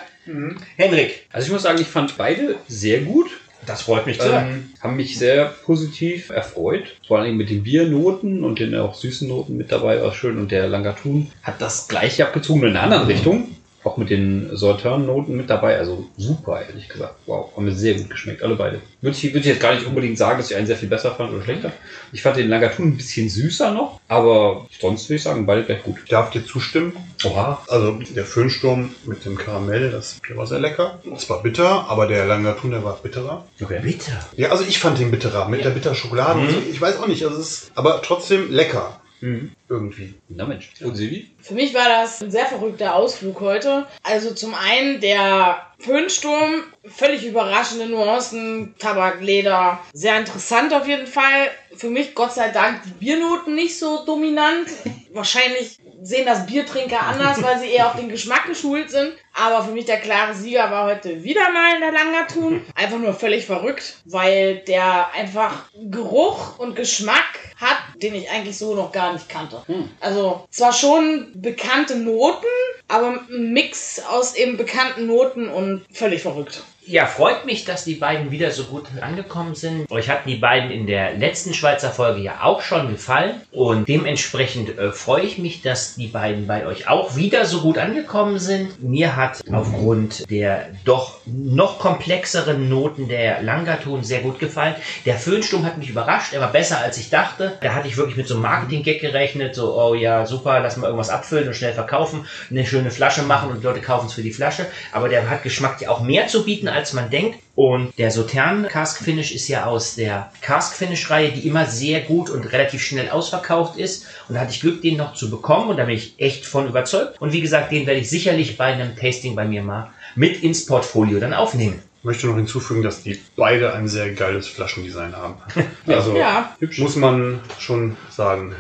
Henrik, 0.77 1.29
Also 1.33 1.47
ich 1.47 1.53
muss 1.53 1.63
sagen, 1.63 1.81
ich 1.81 1.87
fand 1.87 2.17
beide 2.19 2.57
sehr 2.67 3.03
gut. 3.03 3.31
Das 3.65 3.83
freut 3.83 4.07
mich 4.07 4.19
hören. 4.21 4.47
Ähm, 4.47 4.71
haben 4.81 4.97
mich 4.97 5.19
sehr 5.19 5.47
positiv 5.47 6.31
erfreut. 6.31 6.97
Vor 7.07 7.19
allem 7.19 7.37
mit 7.37 7.51
den 7.51 7.63
Biernoten 7.63 8.45
und 8.45 8.59
den 8.59 8.75
auch 8.75 8.95
süßen 8.95 9.27
Noten 9.29 9.57
mit 9.57 9.73
dabei 9.73 10.03
war 10.03 10.13
schön. 10.13 10.39
Und 10.39 10.53
der 10.53 10.69
Langatun 10.69 11.31
hat 11.43 11.61
das 11.61 11.89
gleiche 11.89 12.27
abgezogen 12.27 12.63
in 12.63 12.69
einer 12.71 12.83
anderen 12.83 13.07
Richtung. 13.07 13.57
Auch 13.87 13.99
mit 13.99 14.11
den 14.11 14.51
Sautern-Noten 14.57 15.37
mit 15.37 15.49
dabei. 15.49 15.79
Also 15.79 16.07
super, 16.17 16.61
ehrlich 16.61 16.89
gesagt. 16.89 17.15
Wow, 17.27 17.55
haben 17.55 17.67
mir 17.67 17.73
sehr 17.73 17.95
gut 17.95 18.11
geschmeckt, 18.11 18.43
alle 18.43 18.57
beide. 18.57 18.81
Würde 19.01 19.17
ich, 19.17 19.23
würde 19.23 19.39
ich 19.39 19.47
jetzt 19.47 19.61
gar 19.61 19.75
nicht 19.75 19.87
unbedingt 19.87 20.19
sagen, 20.19 20.39
dass 20.39 20.51
ich 20.51 20.57
einen 20.57 20.67
sehr 20.67 20.77
viel 20.77 20.89
besser 20.89 21.15
fand 21.15 21.33
oder 21.33 21.45
schlechter. 21.45 21.71
Ich 22.11 22.23
fand 22.23 22.37
den 22.37 22.49
Langatun 22.49 22.89
ein 22.89 22.97
bisschen 22.97 23.29
süßer 23.29 23.71
noch. 23.71 24.01
Aber 24.09 24.67
sonst 24.81 25.09
würde 25.09 25.19
ich 25.19 25.23
sagen, 25.23 25.47
beide 25.47 25.63
gleich 25.63 25.85
gut. 25.85 25.99
Ich 26.03 26.11
darf 26.11 26.31
dir 26.31 26.45
zustimmen. 26.45 26.95
Oha. 27.25 27.63
Also 27.69 27.93
der 27.93 28.25
Föhnsturm 28.25 28.91
mit 29.05 29.25
dem 29.25 29.39
Karamell, 29.39 29.93
das 29.93 30.21
der 30.29 30.37
war 30.37 30.49
sehr 30.49 30.59
lecker. 30.59 30.99
Es 31.15 31.31
war 31.31 31.45
bitter, 31.45 31.89
aber 31.89 32.09
der 32.09 32.27
Langatun, 32.27 32.73
der 32.73 32.83
war 32.83 32.99
bitterer. 33.01 33.47
Okay. 33.63 33.79
Bitte. 33.85 34.11
Ja, 34.37 34.51
also 34.51 34.65
ich 34.65 34.81
fand 34.81 34.99
den 34.99 35.13
bitterer 35.13 35.49
mit 35.49 35.65
der 35.65 35.71
bitter 35.71 35.95
Schokolade 35.95 36.41
und 36.41 36.51
so. 36.51 36.57
Ich 36.69 36.81
weiß 36.81 36.99
auch 36.99 37.07
nicht, 37.07 37.25
also 37.25 37.39
es 37.39 37.53
ist 37.53 37.73
aber 37.77 38.03
trotzdem 38.03 38.51
lecker. 38.51 39.01
Mhm. 39.21 39.53
Irgendwie. 39.69 40.15
Na 40.29 40.47
Mensch. 40.47 40.71
Und 40.83 40.95
Silvi? 40.95 41.31
Für 41.41 41.55
mich 41.55 41.75
war 41.75 41.89
das 41.89 42.23
ein 42.23 42.31
sehr 42.31 42.47
verrückter 42.47 42.95
Ausflug 42.95 43.41
heute. 43.41 43.87
Also 44.03 44.33
zum 44.35 44.55
einen 44.55 45.01
der 45.01 45.67
Föhnsturm, 45.79 46.63
völlig 46.85 47.27
überraschende 47.27 47.87
Nuancen, 47.87 48.75
Tabak, 48.79 49.21
Leder, 49.21 49.81
sehr 49.93 50.19
interessant 50.19 50.73
auf 50.73 50.87
jeden 50.87 51.07
Fall. 51.07 51.51
Für 51.75 51.91
mich 51.91 52.15
Gott 52.15 52.33
sei 52.33 52.51
Dank 52.51 52.83
die 52.85 53.05
Biernoten 53.05 53.55
nicht 53.55 53.79
so 53.79 54.05
dominant. 54.05 54.69
Wahrscheinlich 55.13 55.79
sehen 56.03 56.27
das 56.27 56.47
Biertrinker 56.47 57.01
anders, 57.01 57.43
weil 57.43 57.59
sie 57.59 57.69
eher 57.69 57.89
auf 57.89 57.97
den 57.97 58.09
Geschmack 58.09 58.47
geschult 58.47 58.91
sind. 58.91 59.13
Aber 59.35 59.65
für 59.65 59.73
mich 59.73 59.87
der 59.87 59.99
klare 59.99 60.35
Sieger 60.35 60.71
war 60.71 60.87
heute 60.87 61.25
wieder 61.25 61.51
mal 61.53 61.81
der 61.81 61.93
Langatun. 61.93 62.63
Einfach 62.75 62.99
nur 62.99 63.15
völlig 63.15 63.47
verrückt, 63.47 63.99
weil 64.05 64.59
der 64.59 65.13
einfach 65.15 65.65
Geruch 65.75 66.59
und 66.59 66.77
Geschmack 66.77 67.39
hat, 67.57 67.79
den 68.03 68.15
ich 68.15 68.31
eigentlich 68.31 68.57
so 68.59 68.75
noch 68.75 68.93
gar 68.93 69.13
nicht 69.13 69.29
kannte. 69.29 69.63
Also 70.01 70.47
zwar 70.51 70.73
schon 70.73 71.33
bekannte 71.35 71.97
Noten, 71.97 72.47
aber 72.89 73.21
ein 73.31 73.53
Mix 73.53 74.01
aus 74.01 74.35
eben 74.35 74.57
bekannten 74.57 75.07
Noten 75.07 75.49
und 75.49 75.85
völlig 75.93 76.23
verrückt. 76.23 76.63
Ja, 76.89 77.07
freut 77.07 77.47
mich, 77.47 77.65
dass 77.65 77.85
die 77.85 77.97
beiden 77.97 78.31
wieder 78.31 78.53
so 78.53 78.63
gut 78.63 78.85
angekommen 79.01 79.57
sind. 79.57 79.91
Euch 79.91 80.09
hatten 80.09 80.29
die 80.29 80.37
beiden 80.37 80.71
in 80.71 80.87
der 80.87 81.15
letzten 81.15 81.53
Schweizer 81.53 81.91
Folge 81.91 82.21
ja 82.21 82.45
auch 82.45 82.63
schon 82.63 82.89
gefallen. 82.93 83.41
Und 83.51 83.89
dementsprechend 83.89 84.79
äh, 84.79 84.93
freue 84.93 85.23
ich 85.23 85.37
mich, 85.37 85.63
dass 85.63 85.97
die 85.97 86.07
beiden 86.07 86.47
bei 86.47 86.65
euch 86.65 86.89
auch 86.89 87.17
wieder 87.17 87.45
so 87.45 87.63
gut 87.63 87.77
angekommen 87.77 88.39
sind. 88.39 88.81
Mir 88.81 89.17
hat 89.17 89.43
aufgrund 89.51 90.31
der 90.31 90.69
doch 90.85 91.19
noch 91.27 91.81
komplexeren 91.81 92.69
Noten 92.69 93.09
der 93.09 93.43
Langatun 93.43 94.05
sehr 94.05 94.21
gut 94.21 94.39
gefallen. 94.39 94.77
Der 95.07 95.17
Föhnsturm 95.17 95.65
hat 95.65 95.79
mich 95.79 95.91
überrascht. 95.91 96.35
Er 96.35 96.41
war 96.41 96.53
besser, 96.53 96.79
als 96.79 96.99
ich 96.99 97.11
dachte. 97.11 97.59
Da 97.63 97.75
hatte 97.75 97.89
ich 97.89 97.97
wirklich 97.97 98.17
mit 98.17 98.29
so 98.29 98.35
einem 98.35 98.45
Marketing-Gag 98.45 99.01
gerechnet. 99.01 99.57
So, 99.57 99.77
oh 99.77 99.95
ja, 99.95 100.25
super, 100.25 100.61
lass 100.61 100.77
mal 100.77 100.87
irgendwas 100.87 101.11
abfüllen 101.11 101.49
und 101.49 101.55
schnell 101.55 101.73
verkaufen. 101.73 102.29
Eine 102.49 102.65
schöne 102.65 102.93
Flasche 102.93 103.23
machen 103.23 103.51
und 103.51 103.65
Leute 103.65 103.81
kaufen 103.81 104.07
es 104.07 104.13
für 104.13 104.23
die 104.23 104.33
Flasche. 104.33 104.67
Aber 104.93 105.09
der 105.09 105.29
hat 105.29 105.43
geschmacklich 105.43 105.89
auch 105.89 106.01
mehr 106.01 106.29
zu 106.29 106.45
bieten, 106.45 106.69
als 106.77 106.93
man 106.93 107.11
denkt. 107.11 107.39
Und 107.55 107.97
der 107.99 108.11
Sautern 108.11 108.69
Cask 108.69 109.03
Finish 109.03 109.33
ist 109.33 109.49
ja 109.49 109.65
aus 109.65 109.95
der 109.95 110.31
Cask 110.43 110.77
Finish 110.77 111.11
Reihe, 111.11 111.33
die 111.33 111.47
immer 111.47 111.67
sehr 111.67 112.01
gut 112.01 112.29
und 112.31 112.53
relativ 112.53 112.83
schnell 112.83 113.09
ausverkauft 113.09 113.79
ist. 113.79 114.07
Und 114.29 114.35
da 114.35 114.43
hatte 114.43 114.53
ich 114.53 114.61
Glück, 114.61 114.83
den 114.83 114.97
noch 114.97 115.15
zu 115.15 115.31
bekommen 115.31 115.71
und 115.71 115.79
da 115.79 115.85
bin 115.85 115.95
ich 115.95 116.15
echt 116.19 116.47
von 116.47 116.69
überzeugt. 116.69 117.21
Und 117.21 117.33
wie 117.33 117.41
gesagt, 117.41 117.73
den 117.73 117.87
werde 117.87 118.01
ich 118.01 118.11
sicherlich 118.11 118.57
bei 118.57 118.67
einem 118.67 118.95
Tasting 118.95 119.35
bei 119.35 119.47
mir 119.47 119.63
mal 119.63 119.91
mit 120.15 120.43
ins 120.43 120.67
Portfolio 120.67 121.21
dann 121.21 121.35
aufnehmen. 121.35 121.83
Ich 121.99 122.05
möchte 122.05 122.27
noch 122.27 122.37
hinzufügen, 122.37 122.83
dass 122.83 123.03
die 123.03 123.19
beide 123.35 123.73
ein 123.73 123.89
sehr 123.89 124.13
geiles 124.13 124.47
Flaschendesign 124.47 125.17
haben. 125.17 125.37
Also 125.87 126.17
Ja, 126.17 126.57
muss 126.79 126.97
man 126.97 127.41
schon 127.59 127.97
sagen. 128.11 128.55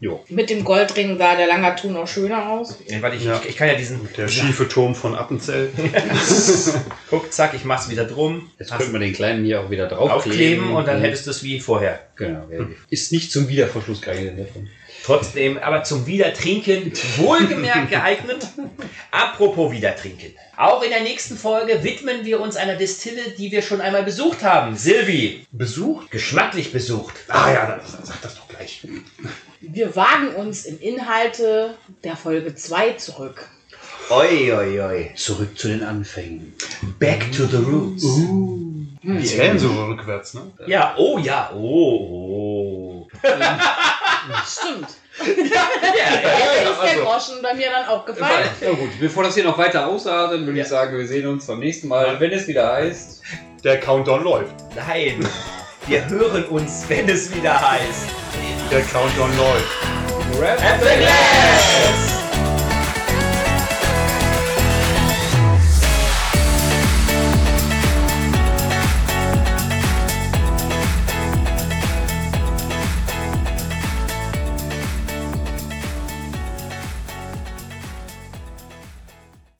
Jo. 0.00 0.24
mit 0.28 0.48
dem 0.48 0.64
Goldring 0.64 1.18
sah 1.18 1.34
der 1.34 1.46
Langatun 1.48 1.96
auch 1.96 2.06
schöner 2.06 2.50
aus. 2.50 2.78
Ja, 2.86 3.02
warte, 3.02 3.16
ich, 3.16 3.24
Ja. 3.24 3.40
ich, 3.42 3.50
ich 3.50 3.56
kann 3.56 3.66
ja 3.68 3.74
diesen. 3.74 4.08
Der 4.16 4.28
schiefe 4.28 4.68
Turm 4.68 4.94
von 4.94 5.16
Appenzell. 5.16 5.70
Guck, 7.10 7.32
zack, 7.32 7.54
ich 7.54 7.64
mach's 7.64 7.88
wieder 7.88 8.04
drum. 8.04 8.50
Jetzt 8.58 8.70
Hast- 8.70 8.78
könnten 8.78 8.92
wir 8.92 9.00
den 9.00 9.12
kleinen 9.12 9.44
hier 9.44 9.60
auch 9.60 9.70
wieder 9.70 9.88
draufkleben. 9.88 10.60
aufkleben 10.60 10.72
und 10.72 10.86
dann 10.86 11.00
hättest 11.00 11.26
du 11.26 11.30
es 11.30 11.42
wie 11.42 11.58
vorher. 11.60 12.00
Genau. 12.16 12.46
ja. 12.50 12.66
Ist 12.90 13.12
nicht 13.12 13.32
zum 13.32 13.48
Wiederverschluss 13.48 14.00
geeignet. 14.02 14.38
davon. 14.38 14.68
Trotzdem, 15.04 15.58
aber 15.58 15.84
zum 15.84 16.06
Wiedertrinken 16.06 16.92
wohlgemerkt 17.16 17.90
geeignet. 17.90 18.46
Apropos 19.10 19.70
Wiedertrinken. 19.72 20.34
Auch 20.56 20.82
in 20.82 20.90
der 20.90 21.02
nächsten 21.02 21.36
Folge 21.36 21.82
widmen 21.84 22.24
wir 22.24 22.40
uns 22.40 22.56
einer 22.56 22.74
Distille, 22.74 23.22
die 23.38 23.52
wir 23.52 23.62
schon 23.62 23.80
einmal 23.80 24.02
besucht 24.02 24.42
haben. 24.42 24.76
Silvi, 24.76 25.46
Besucht? 25.52 26.10
geschmacklich 26.10 26.72
besucht. 26.72 27.14
Ah 27.28 27.52
ja, 27.52 27.66
dann 27.66 27.80
sag 28.04 28.20
das 28.22 28.34
doch 28.34 28.48
gleich. 28.48 28.82
Wir 29.78 29.94
wagen 29.94 30.34
uns 30.34 30.64
in 30.64 30.80
Inhalte 30.80 31.72
der 32.02 32.16
Folge 32.16 32.52
2 32.52 32.94
zurück. 32.94 33.48
Oi, 34.10 34.52
oi, 34.52 34.80
oi. 34.80 35.10
Zurück 35.14 35.56
zu 35.56 35.68
den 35.68 35.84
Anfängen. 35.84 36.52
Back 36.98 37.30
to 37.30 37.44
the 37.44 37.58
roots. 37.58 38.02
Die 39.04 39.22
zählen 39.24 39.56
so 39.56 39.68
rückwärts, 39.84 40.34
ne? 40.34 40.50
Ja, 40.66 40.96
oh 40.98 41.18
ja, 41.18 41.52
oh, 41.54 43.06
oh. 43.06 43.08
Stimmt. 44.44 44.88
Ja, 45.48 45.68
Da 46.22 46.70
ist 46.70 46.82
der 46.82 46.90
also- 46.90 47.04
Groschen 47.04 47.42
bei 47.42 47.54
mir 47.54 47.70
dann 47.70 47.86
auch 47.86 48.04
gefallen. 48.04 48.48
Ja 48.60 48.70
gut, 48.72 48.90
bevor 48.98 49.22
das 49.22 49.34
hier 49.34 49.44
noch 49.44 49.58
weiter 49.58 49.86
ausartet, 49.86 50.40
würde 50.44 50.58
Ja. 50.58 50.64
ich 50.64 50.68
sagen, 50.70 50.98
wir 50.98 51.06
sehen 51.06 51.28
uns 51.28 51.46
beim 51.46 51.60
nächsten 51.60 51.86
Mal, 51.86 52.18
wenn 52.18 52.32
es 52.32 52.48
wieder 52.48 52.72
heißt. 52.72 53.22
Der 53.62 53.78
Countdown 53.78 54.24
läuft. 54.24 54.54
Nein, 54.74 55.24
wir 55.86 56.08
hören 56.08 56.46
uns, 56.46 56.84
wenn 56.88 57.08
es 57.08 57.32
wieder 57.32 57.60
heißt. 57.60 58.08
Der 58.70 58.82
Countdown 58.82 59.34
läuft. 59.38 59.64
Rap 60.38 60.58
the 60.80 60.96
glass! 60.98 62.17